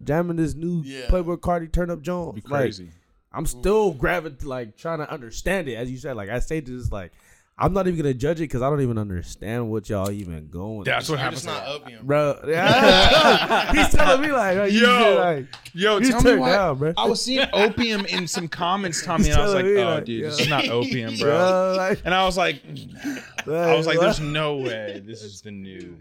[0.03, 1.07] jamming this new Yeah.
[1.07, 2.35] Playboi Carti turn up Jones.
[2.35, 2.89] Be Like, crazy.
[3.33, 5.75] I'm still gravitating, like trying to understand it.
[5.75, 7.13] As you said, like I say to this, like
[7.61, 10.83] I'm not even gonna judge it because I don't even understand what y'all even going.
[10.83, 11.43] That's what happens.
[11.43, 12.05] just not opium.
[12.05, 12.39] bro.
[12.47, 13.71] Yeah.
[13.73, 14.97] He's telling me like, you Yo.
[14.99, 16.51] should, like Yo, you tell me turn why.
[16.51, 16.93] down, bro.
[16.97, 20.25] I was seeing opium in some comments, Tommy, and I was like, "Oh, like, dude,
[20.25, 22.61] this is not opium, bro." Bro, like, And I was like,
[23.47, 25.97] I was like, "There's no way this is the new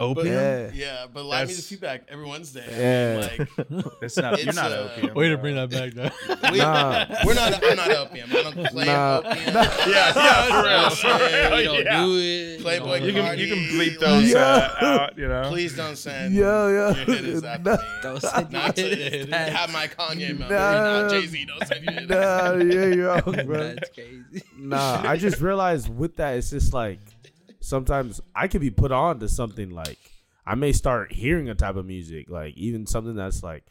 [0.00, 0.70] opium." yeah.
[0.74, 2.64] Yeah, but live That's- music feedback every Wednesday.
[2.70, 3.28] Yeah.
[3.46, 3.48] Like,
[4.00, 4.38] That's not.
[4.40, 5.14] You're It's, not uh, opium.
[5.14, 5.42] Way to bro.
[5.42, 6.10] bring that back, though.
[6.52, 7.06] we, Nah.
[7.24, 7.64] we're not.
[7.64, 8.30] I'm not opium.
[8.30, 9.18] I don't claim Nah.
[9.24, 9.34] opium.
[9.54, 11.60] Yeah, yeah, for real, for real.
[11.60, 12.04] You don't yeah.
[12.04, 12.60] do it.
[12.60, 14.40] Playboi You can you can bleep Carti, those Yeah.
[14.80, 15.18] uh, out.
[15.18, 15.48] You know.
[15.48, 16.68] Please don't send Yo, yo.
[16.68, 17.76] your hitters after Nah.
[17.76, 17.82] me.
[18.02, 19.34] Don't send Not your to hitters.
[19.34, 20.50] have my Kanye moment.
[20.50, 21.02] Nah.
[21.02, 21.44] Not Jay Z.
[21.46, 22.08] Don't send your hitters.
[22.08, 23.74] Nah, yeah, you're wrong, bro.
[23.74, 24.42] That's crazy.
[24.58, 27.00] Nah, I just realized with that, it's just like
[27.64, 29.98] sometimes I could be put on to something like
[30.46, 33.64] I may start hearing a type of music, like even something that's like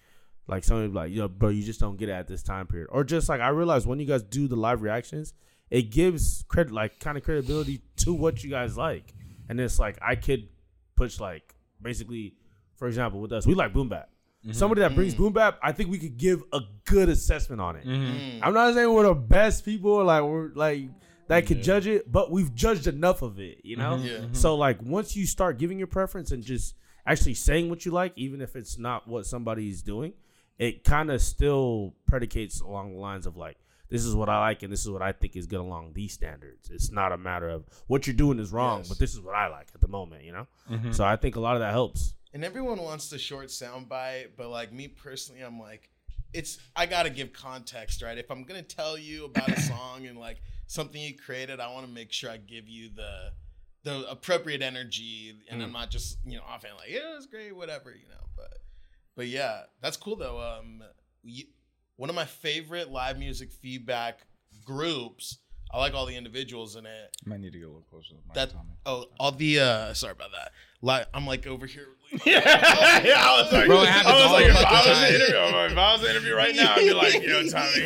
[0.47, 2.89] like something like, yo, bro, you just don't get it at this time period.
[2.91, 5.33] Or just like I realize when you guys do the live reactions,
[5.69, 9.13] it gives credit like kind of credibility to what you guys like.
[9.47, 10.49] And it's like I could
[10.95, 12.33] push like basically,
[12.75, 14.09] for example, with us, we like boom bap.
[14.43, 14.53] Mm-hmm.
[14.53, 15.19] Somebody that brings mm.
[15.19, 17.85] boom bap, I think we could give a good assessment on it.
[17.85, 18.17] Mm-hmm.
[18.17, 18.39] Mm.
[18.41, 20.89] I'm not saying we're the best people, like we're like
[21.27, 23.97] that could judge it, but we've judged enough of it, you know.
[23.97, 24.05] Mm-hmm.
[24.05, 24.27] Yeah.
[24.33, 28.13] So like once you start giving your preference and just actually saying what you like,
[28.15, 30.13] even if it's not what somebody's doing,
[30.57, 33.57] it kind of still predicates along the lines of like
[33.89, 36.13] this is what I like and this is what I think is good along these
[36.13, 36.69] standards.
[36.71, 38.89] It's not a matter of what you're doing is wrong, Yes.
[38.89, 40.47] but this is what I like at the moment, you know.
[40.69, 40.91] Mm-hmm.
[40.91, 42.15] So I think a lot of that helps.
[42.33, 45.91] And everyone wants the short soundbite, but like me personally, I'm like,
[46.33, 48.17] it's I gotta give context, right?
[48.17, 50.41] If I'm gonna tell you about a song and like
[50.73, 53.31] something you created, I want to make sure I give you the
[53.83, 57.91] the appropriate energy, and I'm not just you know offhand like yeah, it's great, whatever,
[57.91, 58.25] you know.
[58.35, 58.57] But
[59.15, 60.39] but yeah, that's cool though.
[60.39, 60.83] Um,
[61.23, 61.45] you,
[61.97, 64.25] one of my favorite live music feedback
[64.65, 65.39] groups.
[65.71, 67.17] I like all the individuals in it.
[67.25, 68.09] Might need to get a little closer.
[68.09, 68.53] To That
[68.85, 70.51] oh, all the uh, sorry about that.
[70.83, 71.87] Like I'm like over here.
[72.27, 74.71] yeah, I was like, Bro, it happens I was all like, the if fucking I
[74.77, 75.03] was time.
[75.07, 77.41] an interview, I'm like, if I was an interview right now, I'd be like, yo,
[77.47, 77.81] Tommy.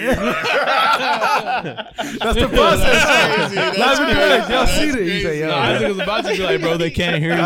[2.19, 3.05] That's the process.
[3.05, 3.55] crazy.
[3.55, 4.17] That's That's what crazy.
[4.17, 4.95] Y'all That's see it.
[4.95, 5.39] You say, crazy.
[5.39, 7.41] yo, No, Isaac was about to be like, bro, they can't hear you.
[7.41, 7.43] I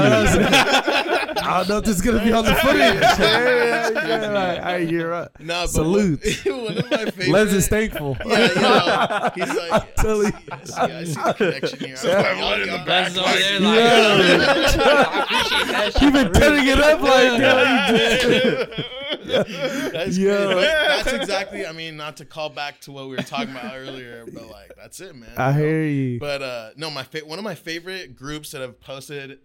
[1.59, 2.79] don't know if this is gonna be on the footage.
[2.79, 5.39] yeah, yeah, yeah, like, I hear up.
[5.39, 6.19] Nah, but Salute.
[6.45, 7.27] One, one of my favorite.
[7.29, 8.17] Les is thankful.
[8.25, 11.95] Yeah, you know, he's like, I telling see, I see, I see the connection here.
[11.97, 15.40] So I'm I like, wanted y'all the got- back That's over there like, Yeah.
[15.41, 16.01] I appreciate that.
[16.01, 18.85] You've been turning it up like that.
[19.93, 20.53] That's Yo.
[20.53, 20.55] great.
[20.55, 21.65] But That's exactly.
[21.65, 24.73] I mean, not to call back to what we were talking about earlier, but like,
[24.75, 25.29] that's it, man.
[25.37, 26.19] I hear you.
[26.19, 29.39] But uh, no, my fa- one of my favorite groups that have posted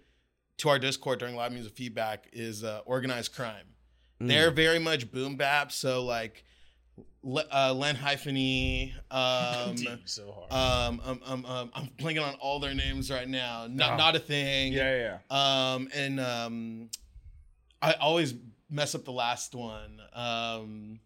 [0.58, 3.66] to our Discord during live music feedback is uh, Organized Crime.
[4.18, 5.70] They're very much boom bap.
[5.70, 6.42] So like,
[7.22, 10.52] Le- uh, Len Hypheny, um, so hard.
[10.52, 13.66] um, um, um, um, I'm blanking on all their names right now.
[13.68, 13.96] Not, Oh.
[13.96, 14.72] not a thing.
[14.72, 15.72] yeah, yeah.
[15.74, 16.90] Um, and um,
[17.82, 18.34] I always
[18.70, 20.00] mess up the last one.
[20.12, 21.00] Um,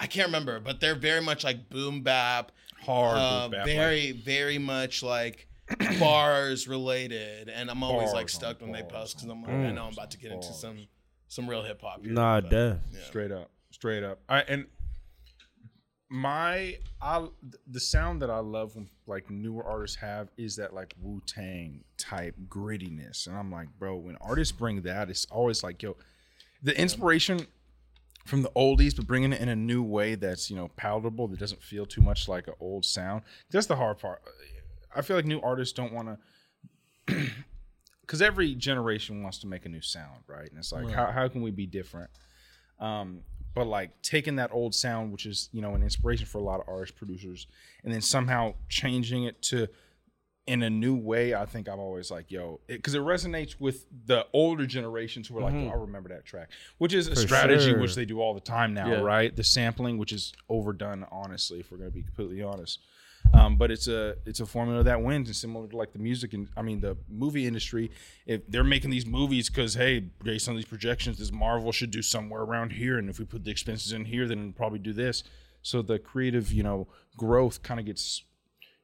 [0.00, 2.50] I can't remember, but they're very much like boom bap,
[2.84, 3.16] Hard.
[3.18, 5.46] uh, boom bap, very, very much like
[6.00, 7.48] bars related.
[7.48, 9.70] And I'm always like Bars on stoked when they bars post because I'm like, I
[9.72, 10.86] know I'm about to get on into some
[11.28, 12.02] some real hip hop.
[12.04, 12.78] here, Nah, but, def.
[12.92, 13.00] yeah.
[13.06, 14.20] Straight up, straight up.
[14.30, 14.66] I and
[16.10, 17.26] my I
[17.70, 21.84] the sound that I love when like newer artists have is that like Wu Tang
[21.98, 25.96] type grittiness, and I'm like, bro, when artists bring that, it's always like, yo,
[26.62, 27.46] the inspiration
[28.24, 31.38] from the oldies, but bringing it in a new way that's you know palatable, that
[31.38, 33.22] doesn't feel too much like an old sound.
[33.50, 34.22] That's the hard part.
[34.94, 36.18] I feel like new artists don't want
[37.06, 37.30] to
[38.00, 40.48] because every generation wants to make a new sound, right?
[40.48, 42.10] And it's like, how how can we be different?
[42.80, 43.20] Um,
[43.54, 46.60] but like taking that old sound, which is you know an inspiration for a lot
[46.60, 47.46] of artists, producers,
[47.84, 49.68] and then somehow changing it to
[50.48, 51.34] in a new way.
[51.34, 55.42] I think I'm always like, yo, because it, resonates with the older generations who are
[55.42, 57.78] like, oh, I remember that track, which is a strategy sure.
[57.80, 59.00] which they do all the time now, Yeah.
[59.00, 59.34] right?
[59.34, 62.80] The sampling, which is overdone, honestly, if we're gonna be completely honest.
[63.34, 66.32] Um, but it's a it's a formula that wins, and similar to like the music
[66.32, 67.90] and I mean the movie industry.
[68.26, 72.02] If they're making these movies because hey, based on these projections, this Marvel should do
[72.02, 74.92] somewhere around here, and if we put the expenses in here, then it'll probably do
[74.92, 75.24] this.
[75.62, 78.22] So the creative, you know, growth kind of gets,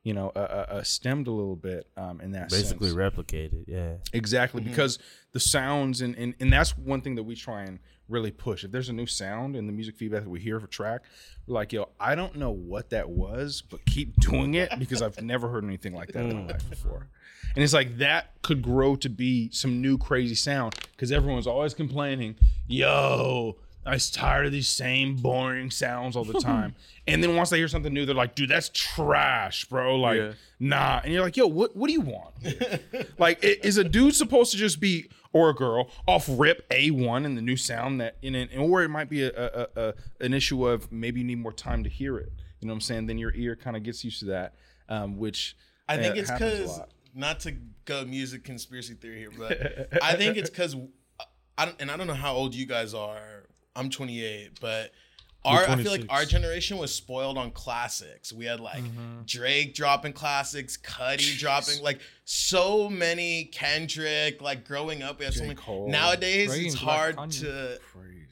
[0.04, 2.98] you know, uh, uh, uh, stemmed a little bit um, in that Basically sense.
[2.98, 3.64] replicated.
[3.66, 3.94] Yeah.
[4.12, 4.98] Exactly, because
[5.32, 7.78] the sounds and, and and that's one thing that we try and
[8.08, 8.64] really push.
[8.64, 11.02] If there's a new sound in the music feedback that we hear for track,
[11.46, 15.20] we're like, yo, I don't know what that was, but keep doing it because I've
[15.22, 17.08] never heard anything like that in my life before.
[17.54, 21.72] And it's like that could grow to be some new crazy sound because everyone's always
[21.72, 22.36] complaining,
[22.66, 23.56] yo,
[23.86, 26.74] I'm tired of these same boring sounds all the time.
[27.06, 29.96] and then once they hear something new, they're like, dude, that's trash, bro.
[29.96, 30.32] Like, Yeah.
[30.58, 31.00] nah.
[31.04, 32.34] And you're like, yo, what what do you want?
[33.18, 37.26] like, is a dude supposed to just be or a girl off rip a one
[37.26, 40.32] in the new sound that in it, or it might be a, a, a, an
[40.32, 42.32] issue of maybe you need more time to hear it.
[42.60, 43.06] You know what I'm saying?
[43.06, 44.54] Then your ear kind of gets used to that,
[44.88, 45.56] um, which
[45.88, 46.80] I think uh, it's because
[47.14, 47.54] not to
[47.84, 50.76] go music conspiracy theory here, but I think it's because
[51.58, 53.44] I don't, and I don't know how old you guys are.
[53.76, 54.92] I'm 28, but
[55.44, 58.32] our I feel like our generation was spoiled on classics.
[58.32, 58.82] We had like
[59.26, 64.40] Drake dropping classics, Cudi dropping like so many Kendrick.
[64.40, 65.54] Like growing up, we had so many.
[65.54, 65.90] Cole.
[65.90, 67.78] Nowadays, it's Black hard to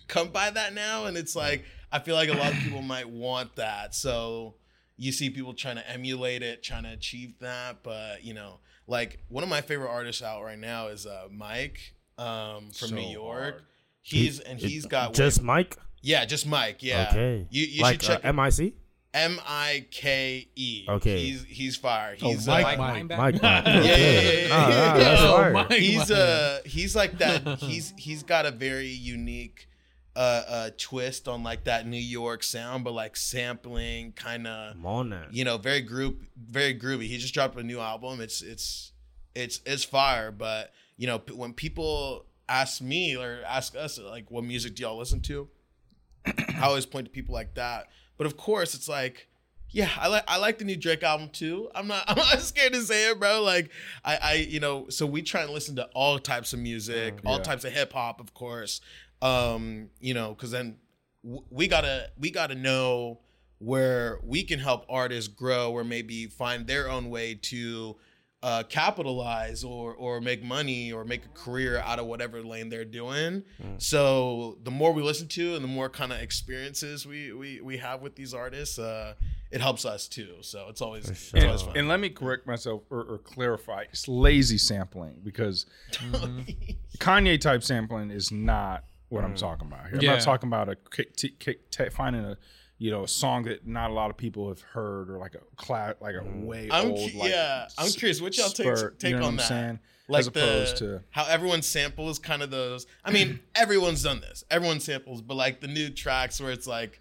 [0.09, 3.09] come by that now, and it's like I feel like a lot of people might
[3.09, 3.95] want that.
[3.95, 4.55] So
[4.97, 7.83] you see people trying to emulate it, trying to achieve that.
[7.83, 11.95] But you know, like one of my favorite artists out right now is uh, Mike
[12.17, 13.55] um, from So New York.
[13.55, 13.63] hard.
[14.03, 15.77] He's and he's got just way- Mike.
[16.03, 16.83] yeah, just Mike.
[16.83, 17.09] Yeah.
[17.11, 17.47] Okay.
[17.51, 18.75] You, you like should check uh, MIC.
[19.15, 20.87] M I K E.
[20.89, 21.19] Okay.
[21.19, 22.17] He's he's fire.
[22.23, 23.05] Oh, He's Mike, uh, Mike.
[23.05, 23.17] Linebacker?
[23.19, 23.43] Mike.
[23.43, 23.65] Mike.
[23.67, 24.95] yeah, yeah, yeah, Nah, yeah, nah, yeah.
[24.99, 25.53] that's Yo, fire.
[25.53, 25.73] Mike.
[25.73, 29.69] he's uh he's like that he's he's got a very unique
[30.17, 34.87] uh uh twist on like that New York sound but like sampling kind of I'm
[34.87, 35.33] on that.
[35.35, 38.93] you know very group very groovy he just dropped a new album it's it's
[39.35, 44.31] it's it's fire but you know p- when people ask me or ask us like
[44.31, 45.49] what music do y'all listen to
[46.27, 47.89] I always point to people like that
[48.19, 49.29] but of course it's like
[49.75, 51.71] yeah, I like I like the new Drake album too.
[51.75, 53.43] I'm not I'm not scared to say it, bro.
[53.43, 53.71] Like
[54.05, 57.39] I I you know, so we try and listen to all types of music, all
[57.41, 58.83] types of hip hop, of course.
[59.23, 60.77] Um, you know, cuz then
[61.25, 63.21] w- we got to we got to know
[63.59, 67.97] where we can help artists grow or maybe find their own way to
[68.43, 72.85] uh, capitalize or or make money or make a career out of whatever lane they're
[72.85, 73.45] doing.
[73.79, 77.77] So the more we listen to and the more kind of experiences we we we
[77.79, 79.15] have with these artists, uh,
[79.51, 80.37] it helps us too.
[80.41, 81.77] So it's always, it's always And, fun.
[81.77, 83.83] and let me correct myself or, or clarify.
[83.93, 85.67] It's lazy sampling because
[86.99, 89.97] Kanye type sampling is not what I'm talking about here.
[89.97, 90.13] I'm Yeah.
[90.15, 92.39] not talking about a kick, t- kick, t- finding a
[92.83, 95.41] you know a song that not a lot of people have heard or like a
[95.55, 96.45] cla- like a mm.
[96.45, 97.13] way I'm old.
[97.13, 99.47] cu- like, yeah, I'm s- curious what y'all take spurt, take you know on that.
[99.47, 99.79] saying?
[100.09, 102.89] Like As opposed the to how everyone samples kind of those.
[103.05, 104.43] I mean, everyone's done this.
[104.51, 107.01] Everyone samples, but like the new tracks where it's like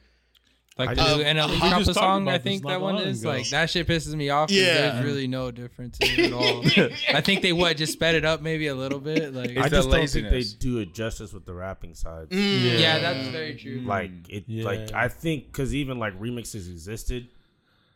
[0.78, 2.28] Like the new NLE we a talked song.
[2.28, 3.30] I think that one is ago.
[3.32, 4.48] like that shit pisses me off.
[4.50, 4.74] 'cause Yeah.
[4.94, 6.64] there's really no difference in it at all.
[7.14, 9.34] I think they what just sped it up maybe a little bit.
[9.34, 10.54] Like I that just don't think they laziness.
[10.54, 12.30] do it justice with the rapping side.
[12.30, 13.82] mm, yeah, that's very true.
[13.86, 14.64] Like it, Yeah.
[14.64, 17.28] like I think because even like remixes existed,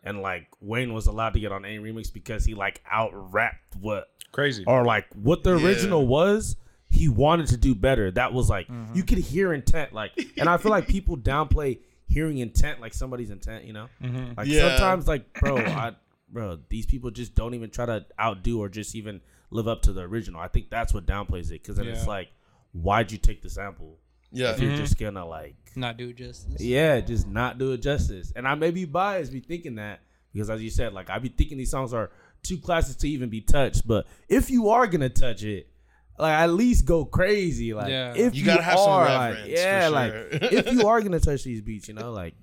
[0.04, 3.76] and like Wayne was allowed to get on any remix because he like out rapped
[3.80, 4.64] what crazy.
[4.68, 5.66] or like what the Yeah.
[5.66, 6.58] original was.
[6.92, 8.12] He wanted to do better.
[8.12, 9.94] That was like you could hear intent.
[9.94, 13.66] Like, and I feel like people downplay hearing intent, like somebody's intent.
[13.66, 14.34] You know, mm-hmm.
[14.38, 14.70] like Yeah.
[14.70, 15.96] sometimes, like bro, I
[16.30, 19.94] bro, these people just don't even try to outdo or just even live up to
[19.94, 20.40] the original.
[20.42, 22.30] I think that's what downplays it because then it's like,
[22.74, 24.00] why'd you take the sample
[24.32, 24.52] yeah.
[24.52, 24.82] if you're mm-hmm.
[24.82, 26.62] just gonna like not do it justice.
[26.62, 28.34] yeah, just not do it justice.
[28.36, 30.02] And I may be biased, be thinking that
[30.34, 32.12] because, as you said, like I be thinking these songs are
[32.44, 33.88] too classic to even be touched.
[33.88, 35.70] But if you are gonna touch it,
[36.18, 37.74] like at least go crazy.
[37.74, 38.14] Like Yeah.
[38.16, 40.14] if You you, gotta have some are, reverence, like, for yeah, like
[40.54, 42.34] if you are gonna touch these beats, you know, like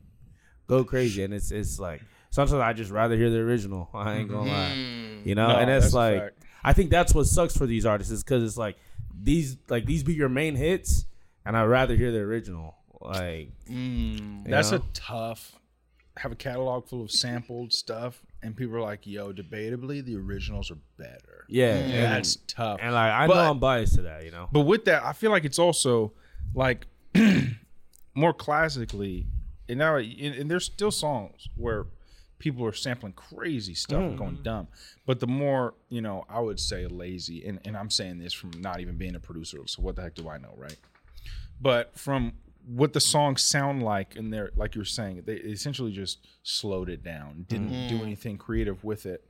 [0.67, 1.23] go crazy.
[1.25, 3.89] And it's it's like sometimes I just rather hear the original.
[3.95, 5.27] I ain't gonna lie, Mm.
[5.27, 5.49] you know.
[5.49, 6.35] No, and it's that's like.
[6.65, 8.77] I think that's what sucks for these artists is because it's like
[9.21, 11.07] these like these be your main hits,
[11.45, 12.77] and I'd rather hear the original.
[13.01, 14.49] Like Mm.
[14.49, 14.77] That's know?
[14.79, 15.59] a tough.
[16.19, 20.71] Have a catalog full of sampled stuff and people are like, "Yo, debatably, the originals
[20.71, 21.85] are better." Yeah, mm.
[21.85, 22.81] and, that's tough.
[22.83, 24.49] and like I But- know I'm biased to that, you know.
[24.53, 26.13] But with that, I feel like it's also
[26.55, 26.87] like
[28.15, 29.27] more classically,
[29.69, 31.87] and now and, and there's still songs where
[32.39, 34.43] people are sampling crazy stuff and going mm.
[34.43, 34.67] dumb.
[35.07, 38.51] But the more you know, I would say lazy, and and I'm saying this from
[38.59, 39.59] not even being a producer.
[39.67, 40.77] So what the heck do I know, right?
[41.61, 42.33] But from
[42.67, 47.03] what the songs sound like, and they're like you're saying, they essentially just slowed it
[47.03, 48.03] down, didn't do mm.
[48.03, 49.25] anything creative with it.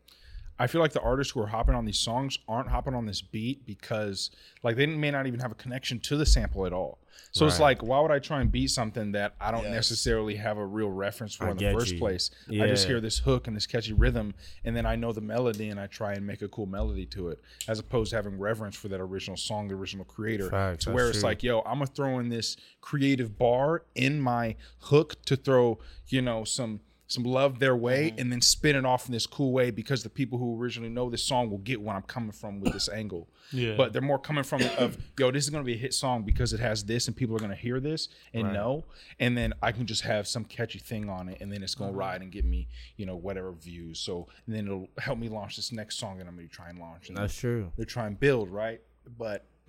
[0.58, 3.20] I feel like the artists who are hopping on these songs aren't hopping on this
[3.20, 4.30] beat because
[4.62, 6.98] like they may not even have a connection to the sample at all.
[7.34, 9.72] So it's like, why would I try and beat something that I don't Yes.
[9.72, 11.98] necessarily have a real reference for I in the first you.
[11.98, 12.30] place?
[12.50, 14.34] I just hear this hook and this catchy rhythm,
[14.64, 17.28] and then I know the melody, and I try and make a cool melody to
[17.28, 20.50] it, as opposed to having reverence for that original song, the original creator.
[20.50, 21.28] Facts, to where it's true.
[21.28, 25.78] like, yo, I'm gonna throw in this creative bar in my hook to throw,
[26.08, 26.80] you know, some
[27.12, 28.18] some love their way Mm-hmm.
[28.20, 31.10] and then spin it off in this cool way because the people who originally know
[31.10, 33.28] this song will get what I'm coming from with this angle.
[33.54, 33.74] Yeah.
[33.76, 36.54] But they're more coming from of, yo, this is gonna be a hit song because
[36.54, 38.86] it has this and people are gonna hear this and know.
[39.20, 41.90] And then I can just have some catchy thing on it and then it's gonna
[41.90, 41.98] Mm-hmm.
[41.98, 43.98] ride and get me, you know, whatever views.
[43.98, 46.78] So and then it'll help me launch this next song that I'm gonna try and
[46.78, 47.08] launch.
[47.08, 47.70] And That's true.
[47.76, 48.80] they try and build, right?
[49.18, 49.44] But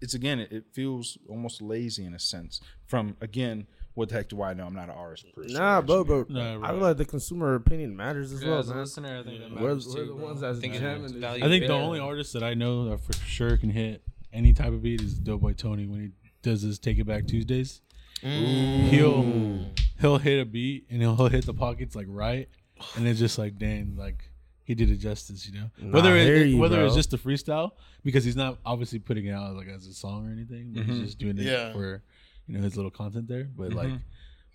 [0.00, 2.60] it's again, it feels almost lazy in a sense.
[2.86, 4.66] From again, what the heck do I know?
[4.66, 5.54] I'm not an artist person.
[5.54, 6.26] Nah, bro, bro.
[6.28, 6.70] Nah, I right.
[6.70, 8.82] feel like the consumer opinion matters as Yeah, well, as a man.
[8.82, 10.24] listener, I think that We're- matters we're the bro.
[10.24, 13.12] ones that's I think jamming I think the only artist that I know that for
[13.12, 16.10] sure can hit any type of beat is Doughboy Tony when he
[16.42, 17.80] does his Take It Back Tuesdays.
[18.22, 18.88] Mm.
[18.88, 19.66] He'll
[20.00, 22.48] he'll hit a beat and he'll, he'll hit the pockets like right,
[22.96, 24.30] and it's just like dang, like
[24.64, 25.70] he did it justice, you know.
[25.78, 27.72] Nah, whether it, you, whether it's just a freestyle
[28.04, 30.94] because he's not obviously putting it out like as a song or anything, but he's
[30.94, 31.04] mm-hmm.
[31.04, 31.72] just doing it Yeah.
[31.72, 32.02] for
[32.50, 33.48] you know his little content there.
[33.56, 33.78] But mm-hmm.
[33.78, 33.92] like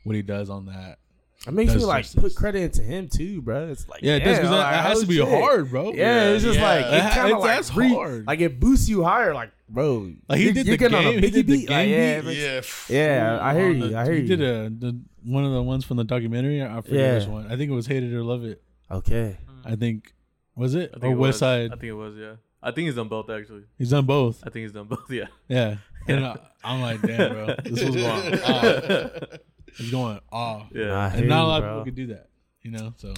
[0.03, 0.99] what he does on that,
[1.47, 2.21] It makes Does me like justice.
[2.21, 3.67] put credit into him too, bro.
[3.69, 5.25] It's like yeah, it does damn, because that, like, that has oh, to be oh,
[5.25, 5.41] shit.
[5.43, 5.93] hard, bro.
[5.93, 6.63] Yeah, it's just Yeah.
[6.69, 8.27] like it That- kind of it's- like that's re- hard.
[8.27, 10.11] like it boosts you higher, like bro.
[10.29, 11.69] Like, he you- did you're the getting on game- a he biggie did the beat,
[11.69, 12.27] like, game yeah, beat.
[12.27, 12.97] it makes- Yeah.
[13.37, 13.39] yeah.
[13.45, 13.87] I hear on you.
[13.89, 14.27] the- I hear he you.
[14.27, 16.61] did a the, one of the ones from the documentary.
[16.63, 17.17] I forget Yeah.
[17.19, 17.45] which one.
[17.47, 18.61] I think it was Hate It or Love It.
[18.91, 20.13] Okay, I think
[20.55, 21.39] was it I think or it West was.
[21.39, 21.71] Side?
[21.71, 22.15] I think it was.
[22.15, 22.35] Yeah.
[22.61, 23.63] I think he's done both actually.
[23.77, 24.41] He's done both.
[24.45, 25.09] I think he's done both.
[25.11, 25.25] Yeah.
[25.47, 25.77] Yeah,
[26.07, 29.39] and I, I'm like, damn, bro, this was going off.
[29.77, 30.93] It's going off, Yeah.
[30.97, 31.69] I and not a lot bro.
[31.69, 32.29] of people could do that,
[32.61, 32.93] you know.
[32.97, 33.13] So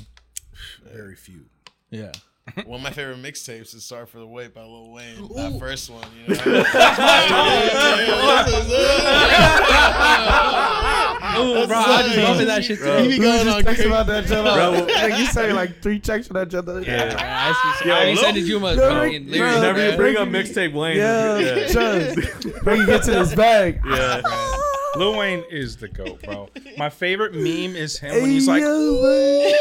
[0.94, 1.46] Very few.
[1.92, 2.12] yeah,
[2.66, 5.28] One of my favorite mixtapes is "Sorry for the Wait" by Lil Wayne.
[5.36, 6.44] That first one, you know.
[11.40, 12.92] Ooh, bro, I just bumping that shit too.
[13.04, 13.86] He be going on crazy.
[13.86, 14.44] about that shit.
[14.44, 14.86] Bro.
[15.10, 16.66] like you say like three checks for that shit.
[16.88, 19.98] Yeah, I just- Yo, I ain't look- sending you much Yo, bro, Whenever you man.
[19.98, 21.68] bring up mixtape Wayne, Yeah, yeah.
[21.68, 23.80] just bring it to this bag.
[23.86, 24.22] yeah.
[24.98, 26.50] Lil Wayne is the goat, bro.
[26.78, 28.62] My favorite meme is him when he's like,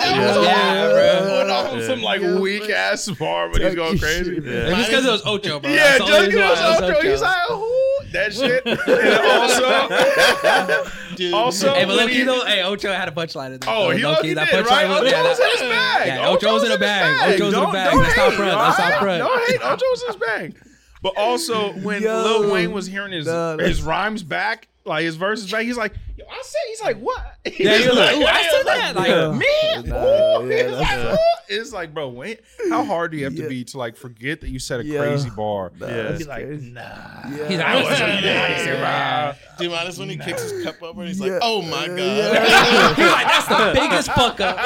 [0.00, 1.20] Yeah, bro.
[1.26, 4.36] going off on some like weak ass bar, but he's going crazy.
[4.36, 5.70] And just because it was Ocho, bro.
[5.70, 7.30] Yeah, That's the just only because reason why it was outro, he's Ocho.
[7.30, 7.76] like, who?
[8.12, 8.66] That shit.
[8.90, 13.52] And also, Dude, also, Hey, but when he- key though, hey, Ocho had a punchline
[13.54, 13.68] in there.
[13.72, 13.96] Oh, though.
[13.96, 14.88] he Low-key, lucky that did, right?
[14.88, 16.06] was- Ocho yeah, was that- in his bag.
[16.06, 17.34] Yeah, Ocho was in a bag.
[17.34, 17.92] Ocho was in a Don't- bag.
[17.92, 18.56] don't Let's hate, front.
[18.58, 19.18] Let's not front.
[19.22, 19.60] Don't hate.
[19.62, 20.54] Ocho was in his bag.
[21.02, 22.22] But also, when Yo.
[22.22, 25.78] Lil Wayne was hearing his Nah, that's- his rhymes back, like his verses back, he's
[25.78, 27.24] like, Yo, I said, he's like, what?
[27.58, 28.92] Yeah, he was like, ooh, I said that.
[28.96, 29.32] Like, Yeah.
[29.32, 29.90] me?
[29.90, 31.16] Nah, Ooh, yeah, he's like, "Ooh."
[31.52, 32.36] It's like, bro, Wayne,
[32.68, 34.98] how hard do you have to be to like forget that you said a Yeah.
[35.00, 35.72] crazy bar?
[35.80, 36.70] Nah, And that's be like, crazy.
[36.70, 37.22] nah.
[37.48, 39.36] He's like, I wasn't even there.
[39.58, 41.32] dude, minus when he kicks his cup over, and he's Yeah.
[41.32, 42.94] like, "Oh my god." Yeah.
[43.00, 44.56] He's like, that's the biggest fuck up.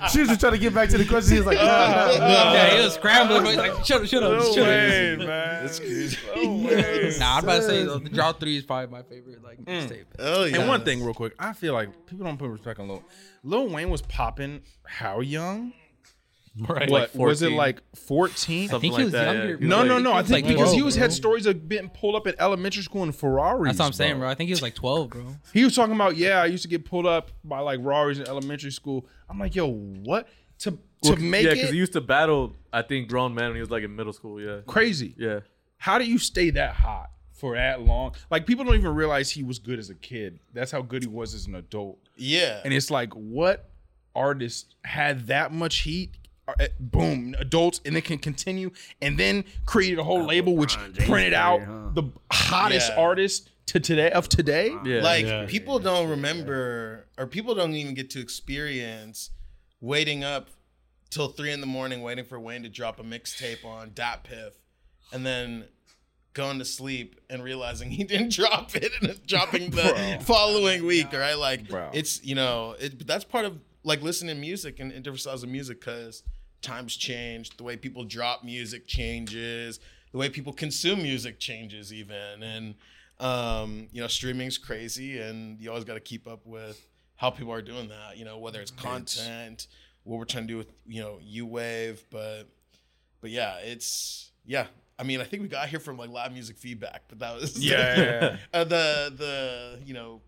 [0.10, 1.32] She was just trying to get back to the question.
[1.34, 2.52] He was like, nah, nah, nah.
[2.52, 3.42] yeah, he was scrambling.
[3.42, 3.50] Bro.
[3.50, 4.68] He's like, shut up, shut up, Lil shut up.
[4.68, 5.62] Wayne, man.
[5.66, 6.16] That's crazy.
[6.34, 7.18] Lil Wayne.
[7.18, 9.88] Nah, I'm about to say the Drought Three is probably my favorite like Mm.
[9.88, 10.04] mixtape.
[10.18, 10.60] Oh yeah.
[10.60, 13.02] And one thing, real quick, I feel like people don't put respect on Lil.
[13.42, 15.72] Lil Wayne was popping how young?
[16.68, 16.88] right.
[16.90, 17.82] What was it like?
[17.94, 18.72] Fourteen?
[18.72, 19.58] I think like he was that, younger.
[19.60, 19.68] yeah.
[19.68, 19.86] No, bro.
[19.86, 20.12] no, no.
[20.12, 21.02] I think like, because he was bro.
[21.02, 23.70] had stories of being pulled up at elementary school in Ferraris.
[23.70, 24.20] That's what I'm saying, bro.
[24.20, 24.28] bro.
[24.30, 25.26] I think he was like 12, bro.
[25.52, 28.26] He was talking about, yeah, I used to get pulled up by like Ferraris in
[28.26, 29.06] elementary school.
[29.28, 30.28] I'm like, yo, what?
[30.60, 30.78] To to
[31.10, 32.56] Well, make yeah, because he used to battle.
[32.72, 34.40] I think grown men when he was like in middle school.
[34.40, 34.60] Yeah.
[34.66, 35.14] crazy.
[35.18, 35.40] Yeah.
[35.76, 38.14] How do you stay that hot for that long?
[38.30, 40.40] Like people don't even realize he was good as a kid.
[40.52, 41.98] That's how good he was as an adult.
[42.16, 42.60] yeah.
[42.64, 43.70] And it's like, what
[44.14, 46.16] artist had that much heat?
[46.48, 48.70] Uh, uh, Boom, adults, and they can continue,
[49.02, 50.76] and then created a whole label which
[51.06, 53.00] printed out the hottest Yeah.
[53.02, 54.68] artist to today of today.
[54.84, 55.00] Yeah.
[55.02, 55.46] like Yeah.
[55.48, 59.30] people don't remember or people don't even get to experience
[59.80, 60.48] waiting up
[61.10, 64.52] till three in the morning waiting for Wayne to drop a mixtape on DatPiff
[65.12, 65.64] and then
[66.36, 71.12] going to sleep and realizing he didn't drop it and it's dropping the following week
[71.12, 71.90] right like Bro.
[71.92, 75.20] it's you know it, but that's part of like listening to music and, and different
[75.20, 76.22] styles of music because
[76.60, 79.80] times change, the way people drop music changes,
[80.12, 82.74] the way people consume music changes even, and
[83.18, 87.52] um, you know, streaming's crazy, and you always got to keep up with how people
[87.52, 88.18] are doing that.
[88.18, 89.68] You know, whether it's content,
[90.04, 92.44] what we're trying to do with you know U Wave, but
[93.20, 94.66] but yeah, it's yeah.
[94.98, 97.58] I mean, I think we got here from like live music feedback, but that was
[97.58, 98.36] Yeah, yeah, yeah.
[98.60, 100.22] uh, the the you know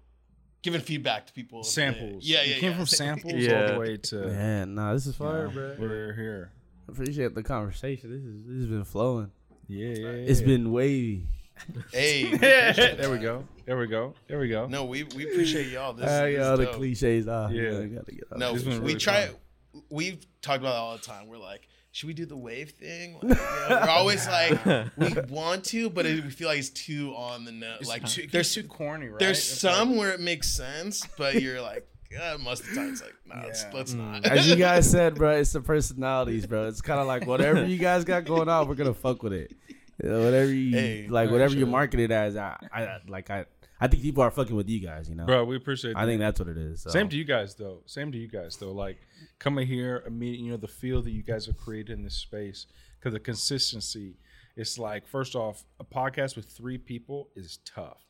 [0.63, 2.25] giving feedback to people Samples.
[2.25, 2.77] Yeah, You yeah, came yeah.
[2.77, 4.17] from samples all the way to.
[4.27, 5.77] Man, nah, this is fire, Yeah, bro.
[5.79, 6.53] We're here.
[6.89, 8.11] Appreciate the conversation.
[8.11, 9.31] This is this has been flowing.
[9.69, 10.09] Yeah, yeah.
[10.09, 10.47] It's yeah.
[10.47, 11.27] been wavy.
[11.93, 13.45] hey, there we go.
[13.67, 14.15] There we go.
[14.29, 14.67] There we go.
[14.67, 15.93] no, we we appreciate y'all.
[15.93, 16.75] This, I this got is all the dope.
[16.77, 17.51] cliches off.
[17.53, 17.63] Yeah.
[17.63, 18.39] Yeah, gotta get off.
[18.39, 19.27] No, This has we really try.
[19.27, 19.83] fun.
[19.91, 21.27] We've talked about it all the time.
[21.27, 21.69] We're like,
[21.99, 23.15] should we do the wave thing?
[23.15, 24.65] Like, you know, we're always like,
[24.97, 27.89] we want to, but it, we feel like it's too on the nose.
[27.89, 29.19] Like, too, there's too corny, right?
[29.19, 32.77] there's It's some where it makes sense, but you're like, yeah, uh, most of the
[32.77, 34.25] time it's like, no, let's, let's not.
[34.27, 36.69] As you guys said, bro, it's the personalities, bro.
[36.69, 39.53] It's kind of like whatever you guys got going on, we're gonna fuck with it.
[40.01, 43.29] You know, whatever you Hey, like, for whatever you market it as, I, I like,
[43.29, 43.47] I,
[43.81, 45.09] I think people are fucking with you guys.
[45.09, 45.45] You know, bro.
[45.45, 45.97] We appreciate.
[45.97, 46.11] I that.
[46.11, 46.83] think that's what it is.
[46.83, 46.91] So.
[46.91, 47.83] Same to you guys though.
[47.87, 48.73] Same to you guys though.
[48.73, 48.99] Like
[49.39, 52.15] coming here, I mean, you know, the feel that you guys have created in this
[52.15, 52.67] space
[52.99, 54.17] because the consistency.
[54.57, 58.05] It's like first off, a podcast with three people is tough.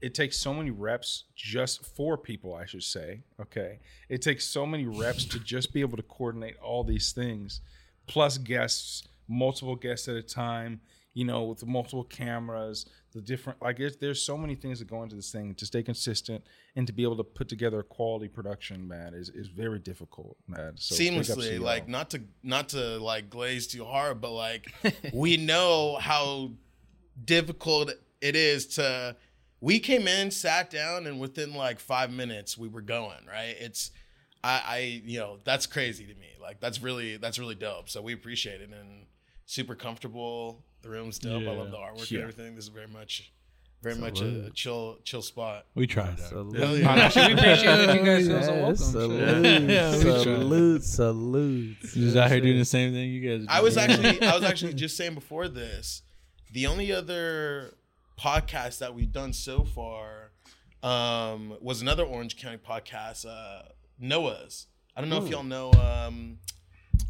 [0.00, 3.22] It takes so many reps just for people, I should say.
[3.40, 7.60] Okay, it takes so many reps to just be able to coordinate all these things,
[8.08, 10.80] plus guests, multiple guests at a time.
[11.12, 15.02] You know, with multiple cameras, the different like it's, there's so many things that go
[15.02, 15.54] into this thing.
[15.54, 16.44] To stay consistent
[16.74, 20.36] and to be able to put together a quality production, man, is, is very difficult,
[20.48, 20.72] man.
[20.76, 24.32] So big ups to seamlessly like not to not to like glaze too hard but
[24.32, 24.72] like
[25.12, 26.50] we know how
[27.24, 29.16] difficult it is to
[29.60, 33.54] we came in sat down and within like five minutes we were going right?
[33.60, 33.92] It's
[34.42, 36.30] i i you know that's crazy to me.
[36.42, 37.88] Like that's really that's really dope.
[37.88, 39.06] So we appreciate it and
[39.46, 42.20] super comfortable the room's dope i love the artwork Yeah.
[42.20, 43.32] and everything this is very much
[43.82, 46.18] very much a, a chill chill spot We tried.
[46.18, 46.56] Salute.
[46.58, 46.94] Hell yeah.
[47.26, 48.26] We appreciate you guys.
[48.28, 48.76] Yes, welcome.
[48.76, 51.76] Salute, Yeah, salute, salute.
[51.82, 53.46] Just out here doing the same thing you guys.
[53.46, 53.90] Are I was doing.
[53.90, 56.00] actually I was actually just saying before this,
[56.50, 57.74] the only other
[58.18, 60.30] podcast that we've done so far
[60.82, 63.68] um, was another Orange County podcast, uh,
[63.98, 64.66] Noah's.
[64.96, 66.38] I don't know if y'all know um,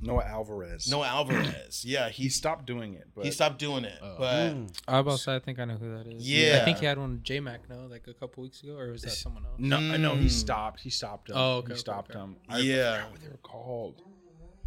[0.04, 0.88] Noah Alvarez.
[0.90, 1.84] Noah Alvarez.
[1.84, 4.16] Yeah, he he stopped doing it, but he stopped doing it, Oh.
[4.18, 4.52] but
[4.88, 6.28] I was about say, I think I know who that is.
[6.28, 6.58] Yeah.
[6.62, 9.02] I think he had one J Mac, no, like a couple weeks ago, or was
[9.02, 9.54] that someone else?
[9.58, 10.30] no, I know he Mm.
[10.30, 10.80] stopped.
[10.80, 11.36] He stopped them.
[11.38, 12.18] Oh, okay, he okay, stopped okay.
[12.18, 12.36] them.
[12.48, 12.96] I Yeah.
[12.96, 14.02] forgot what they were called.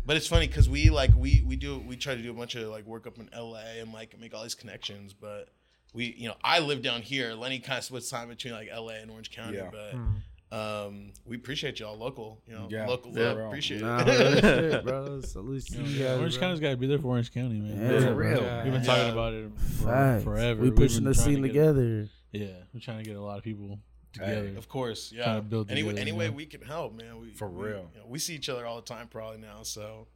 [0.05, 2.55] but it's funny because we like we we do we try to do a bunch
[2.55, 5.49] of like work up in LA and like make all these connections, but
[5.93, 7.33] we you know I live down here.
[7.33, 9.69] Lenny kind of splits time between like LA and Orange County, Yeah.
[9.71, 9.91] but.
[9.91, 10.15] Hmm.
[10.52, 12.88] Um, we appreciate y'all local, you know, Yeah.
[12.88, 13.48] local Yeah, love, bro.
[13.48, 14.08] appreciate Nah, it.
[14.08, 14.41] real
[14.72, 15.22] shit, bro.
[15.22, 16.18] Salute to you guys.
[16.20, 16.39] Orange bro.
[16.41, 17.80] County's got to be there for Orange County, man.
[17.91, 18.41] Yeah, For real.
[18.41, 18.64] Yeah.
[18.64, 18.88] We've been Yeah.
[18.88, 20.62] talking about it for, forever.
[20.62, 22.10] We We've pushing the scene to get- together.
[22.32, 23.80] Yeah, we're trying to get a lot of people
[24.18, 24.58] Hey, together.
[24.58, 25.24] Of course, yeah.
[25.26, 26.34] Trying to build any, together, any way know?
[26.34, 27.20] we can help, man.
[27.20, 27.89] We, For we- real.
[27.93, 29.64] you know, we see each other all the time, probably now.
[29.64, 30.08] So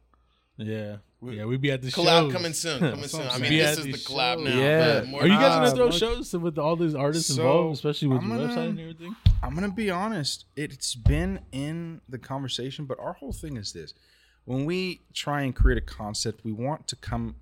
[0.58, 2.32] Yeah, We- yeah, we'd be at the collab shows.
[2.32, 3.22] coming soon, coming soon.
[3.22, 3.58] I mean, saying.
[3.58, 4.44] this is the collab shows.
[4.44, 4.60] now.
[4.60, 5.02] Yeah.
[5.04, 8.08] more Are you guys gonna throw look- shows with all these artists So, involved, especially
[8.08, 9.16] with gonna- website and everything?
[9.42, 10.44] I'm gonna be honest.
[10.56, 13.94] It's been in the conversation, but our whole thing is this:
[14.44, 17.36] when we try and create a concept, we want to come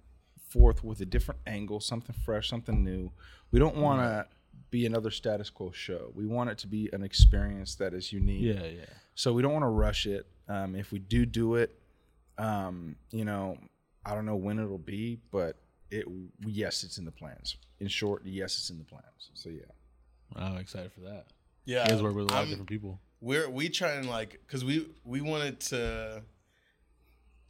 [0.48, 3.10] forth with a different angle, something fresh, something new.
[3.50, 4.26] We don't want to
[4.70, 6.12] be another status quo show.
[6.14, 8.42] We want it to be an experience that is unique.
[8.42, 8.84] Yeah, yeah.
[9.16, 10.26] So we don't want to rush it.
[10.48, 11.76] Um, if we do do it,
[12.40, 13.58] um, you know,
[14.04, 15.56] I don't know when it'll be, but
[15.90, 16.06] it
[16.46, 17.56] yes, it's in the plans.
[17.80, 19.30] In short, yes, it's in the plans.
[19.34, 19.60] So yeah.
[20.36, 21.26] I'm excited for that.
[21.64, 23.00] yeah, You guys work with a lot I'm- of different people.
[23.20, 26.22] we're we try and like because we we wanted to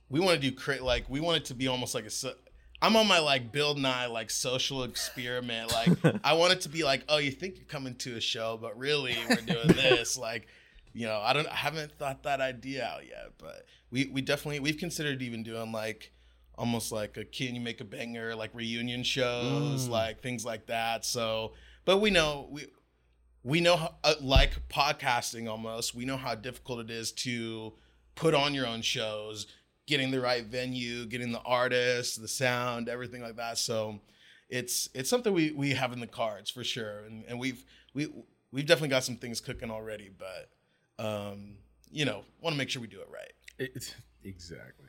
[0.09, 2.34] we want to do create like we want it to be almost like a so-
[2.82, 5.91] i'm on my like bill nye like social experiment like
[6.24, 8.76] i want it to be like oh you think you're coming to a show but
[8.78, 10.49] really we're doing this like
[10.93, 14.61] you know i don't i haven't thought that idea out yet but we we definitely
[14.61, 16.12] we've considered even doing like
[16.61, 21.05] almost like a can you make a banger like reunion shows like things like that.
[21.07, 21.55] So
[21.86, 22.66] but we know we
[23.43, 27.72] we know how, uh, like podcasting almost we know how difficult it is to
[28.14, 29.47] put on your own shows
[29.86, 33.57] getting the right venue getting the artists the sound everything like that.
[33.57, 34.01] So
[34.51, 37.05] it's it's something we we have in the cards for sure.
[37.07, 37.64] And, and we've
[37.95, 38.09] we
[38.53, 40.51] we've definitely got some things cooking already but
[41.01, 41.57] um
[41.90, 43.94] you know want to make sure we do it right It,
[44.24, 44.86] exactly.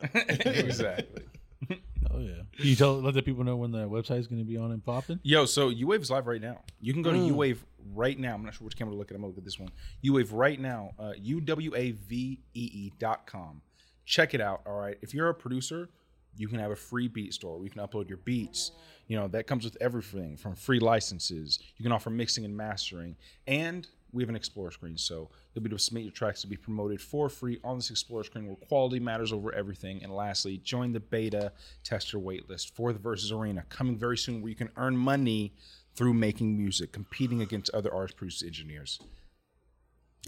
[0.14, 1.22] exactly.
[2.10, 2.34] Oh yeah.
[2.56, 4.70] Can you tell let the people know when the website is going to be on
[4.70, 5.18] and popping?
[5.24, 6.60] Yo, so UWave is live right now.
[6.80, 7.58] You can go to UWave
[7.94, 8.34] right now.
[8.34, 9.14] I'm not sure which camera to look at.
[9.16, 9.70] I'm gonna look at this one.
[10.04, 10.92] UWave right now.
[10.98, 13.60] Uh, UWAVEE E dot com.
[14.06, 14.62] Check it out.
[14.64, 14.96] All right.
[15.02, 15.90] If you're a producer,
[16.36, 17.56] you can have a free beat store.
[17.56, 18.70] where You can upload your beats.
[19.08, 21.58] You know that comes with everything from free licenses.
[21.76, 25.68] You can offer mixing and mastering, and we have an Explorer screen, so you'll be
[25.68, 28.56] able to submit your tracks to be promoted for free on this Explorer screen, where
[28.56, 30.02] quality matters over everything.
[30.02, 31.52] And lastly, join the beta
[31.84, 35.52] tester waitlist for the Versus Arena coming very soon, where you can earn money
[35.94, 39.00] through making music, competing against other artists, producers, engineers.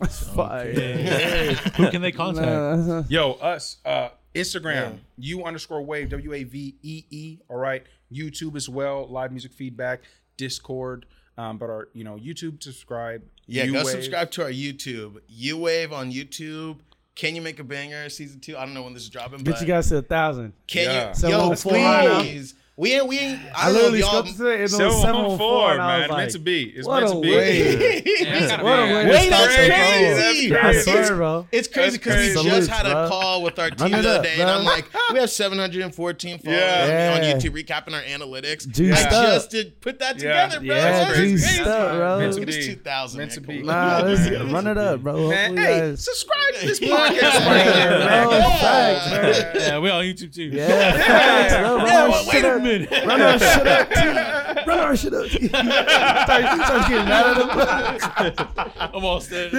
[0.35, 0.73] Fire.
[1.77, 3.11] Who can they contact?
[3.11, 7.39] Yo, us, uh, Instagram, you underscore wave, W A V E E.
[7.49, 7.85] All right.
[8.13, 10.03] YouTube as well, live music feedback,
[10.37, 11.07] Discord.
[11.39, 13.23] Um, but our, you know, YouTube subscribe.
[13.47, 13.87] Yeah, go U-Wave.
[13.87, 15.21] subscribe to our YouTube.
[15.29, 16.79] U Wave on YouTube.
[17.15, 18.57] Can you make a banger season two?
[18.57, 20.53] I don't know when this is dropping, Get but you guys to a thousand.
[20.67, 21.09] can Yeah.
[21.09, 21.15] you?
[21.15, 22.21] Seven Yo, one four right now.
[22.23, 22.55] please.
[22.81, 23.07] We ain't.
[23.09, 23.41] We ain't.
[23.55, 24.23] I, I don't know literally y'all.
[24.23, 24.61] scoped it.
[24.61, 26.01] It was 714, 714, and I man.
[26.01, 26.63] was like, meant to be.
[26.71, 27.37] It's what meant a to be.
[27.37, 28.03] way.
[28.25, 30.57] Yeah, What a way to Wait, that's the crazy.
[30.57, 31.47] I swear, bro.
[31.53, 32.35] It's crazy because we crazy.
[32.43, 33.09] just Salutes, had a bro.
[33.11, 34.47] call with our team Run the other day, bro.
[34.47, 37.13] and I'm like, we have 714 followers Yeah.
[37.17, 38.67] on YouTube recapping our analytics.
[38.67, 40.47] Juiced I just did put that Yeah.
[40.49, 40.75] together, bro.
[40.77, 41.47] Yeah, It's crazy.
[41.49, 42.19] juiced up, bro.
[42.19, 42.53] Meant to be.
[42.67, 43.19] 2000.
[43.19, 43.35] Meant man.
[43.35, 43.63] to be.
[43.63, 45.29] Nah, run it up, bro.
[45.29, 47.21] Hey, subscribe to this podcast.
[47.21, 49.53] bro, facts, man.
[49.57, 50.45] yeah, we on YouTube too.
[50.45, 50.67] Yeah,
[50.97, 51.77] facts, bro.
[51.77, 52.63] Run Yeah, our well, shit wait a up.
[52.79, 52.91] Minute.
[53.07, 54.65] Run our shit up, too.
[54.67, 55.27] Run our shit up.
[55.31, 55.49] too.
[55.49, 58.47] Start, start getting mad at him.
[58.95, 59.57] I'm all steady.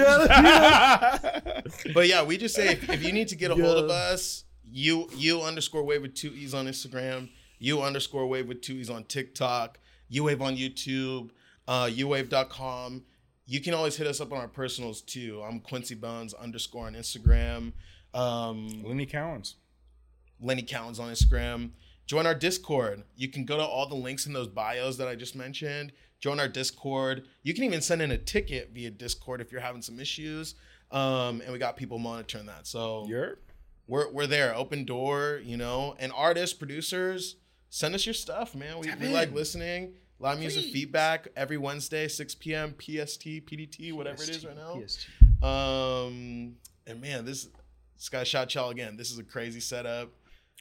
[1.92, 4.44] But yeah, we just say if, if you need to get a hold of us,
[4.70, 8.90] you you underscore wave with two e's on Instagram, you underscore wave with two e's
[8.90, 11.30] on TikTok, you wave on YouTube,
[11.68, 13.02] uh, uwave.com.
[13.44, 15.42] You can always hit us up on our personals too.
[15.46, 17.72] I'm Quincy Bones underscore on Instagram.
[18.14, 19.54] Um, Lenny Cowens.
[20.40, 21.70] Lenny Cowens on Instagram.
[22.12, 23.04] Join our Discord.
[23.16, 25.92] You can go to all the links in those bios that I just mentioned.
[26.20, 27.26] Join our Discord.
[27.42, 30.54] You can even send in a ticket via Discord if you're having some issues.
[30.90, 32.66] Um, and we got people monitoring that.
[32.66, 33.38] So You're
[33.86, 35.96] we're we're there, open door, you know.
[35.98, 37.36] And artists, producers,
[37.70, 38.78] send us your stuff, man.
[38.78, 39.94] We, we like listening.
[40.18, 42.74] Live music feedback every Wednesday, 6 p.m.
[42.78, 44.78] PST, PDT, whatever it is right now.
[44.86, 45.08] PST.
[45.42, 46.56] Um,
[46.86, 47.48] and man, this
[47.96, 48.98] this guy shot y'all again.
[48.98, 50.10] This is a crazy setup.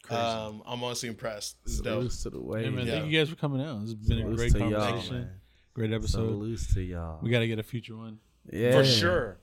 [0.10, 1.58] Um, I'm honestly impressed.
[1.66, 2.00] This dope.
[2.02, 2.64] Salutes to the way.
[2.64, 2.94] Hey, man, Yeah.
[3.00, 3.82] thank you guys for coming out.
[3.84, 5.30] It's been a great to conversation.
[5.74, 6.28] Great episode.
[6.28, 7.20] Salutes to y'all.
[7.22, 8.20] We got to get a future one.
[8.52, 8.72] yeah.
[8.72, 9.38] For sure.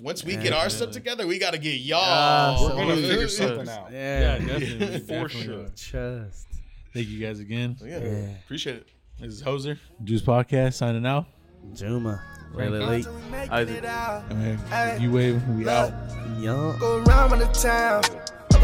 [0.00, 2.68] Once we get our stuff together, we got to get y'all.
[2.68, 3.92] We're going to figure something out.
[3.92, 4.38] Yeah, Yeah.
[4.38, 4.98] definitely.
[4.98, 5.42] For definitely.
[5.42, 5.66] sure.
[5.76, 6.46] Chest.
[6.92, 7.76] Thank you guys again.
[7.82, 8.10] Yeah, Yeah.
[8.44, 8.88] appreciate it.
[9.20, 11.26] This is Hoser, Juice Podcast, signing out.
[11.74, 12.20] Juma.
[12.52, 13.04] Really late.
[13.04, 13.76] Till we Isaac.
[13.78, 14.24] it out.
[14.32, 15.92] And you wave, we out.
[16.40, 16.76] Young.
[16.78, 18.02] Go around the town,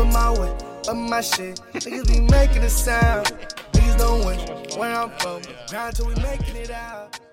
[0.00, 0.56] up my way,
[0.88, 1.60] up my shit.
[1.74, 3.26] Niggas be making a sound.
[3.72, 4.24] Niggas don't
[4.78, 5.42] where I'm from.
[5.68, 7.27] Grind till we making it out.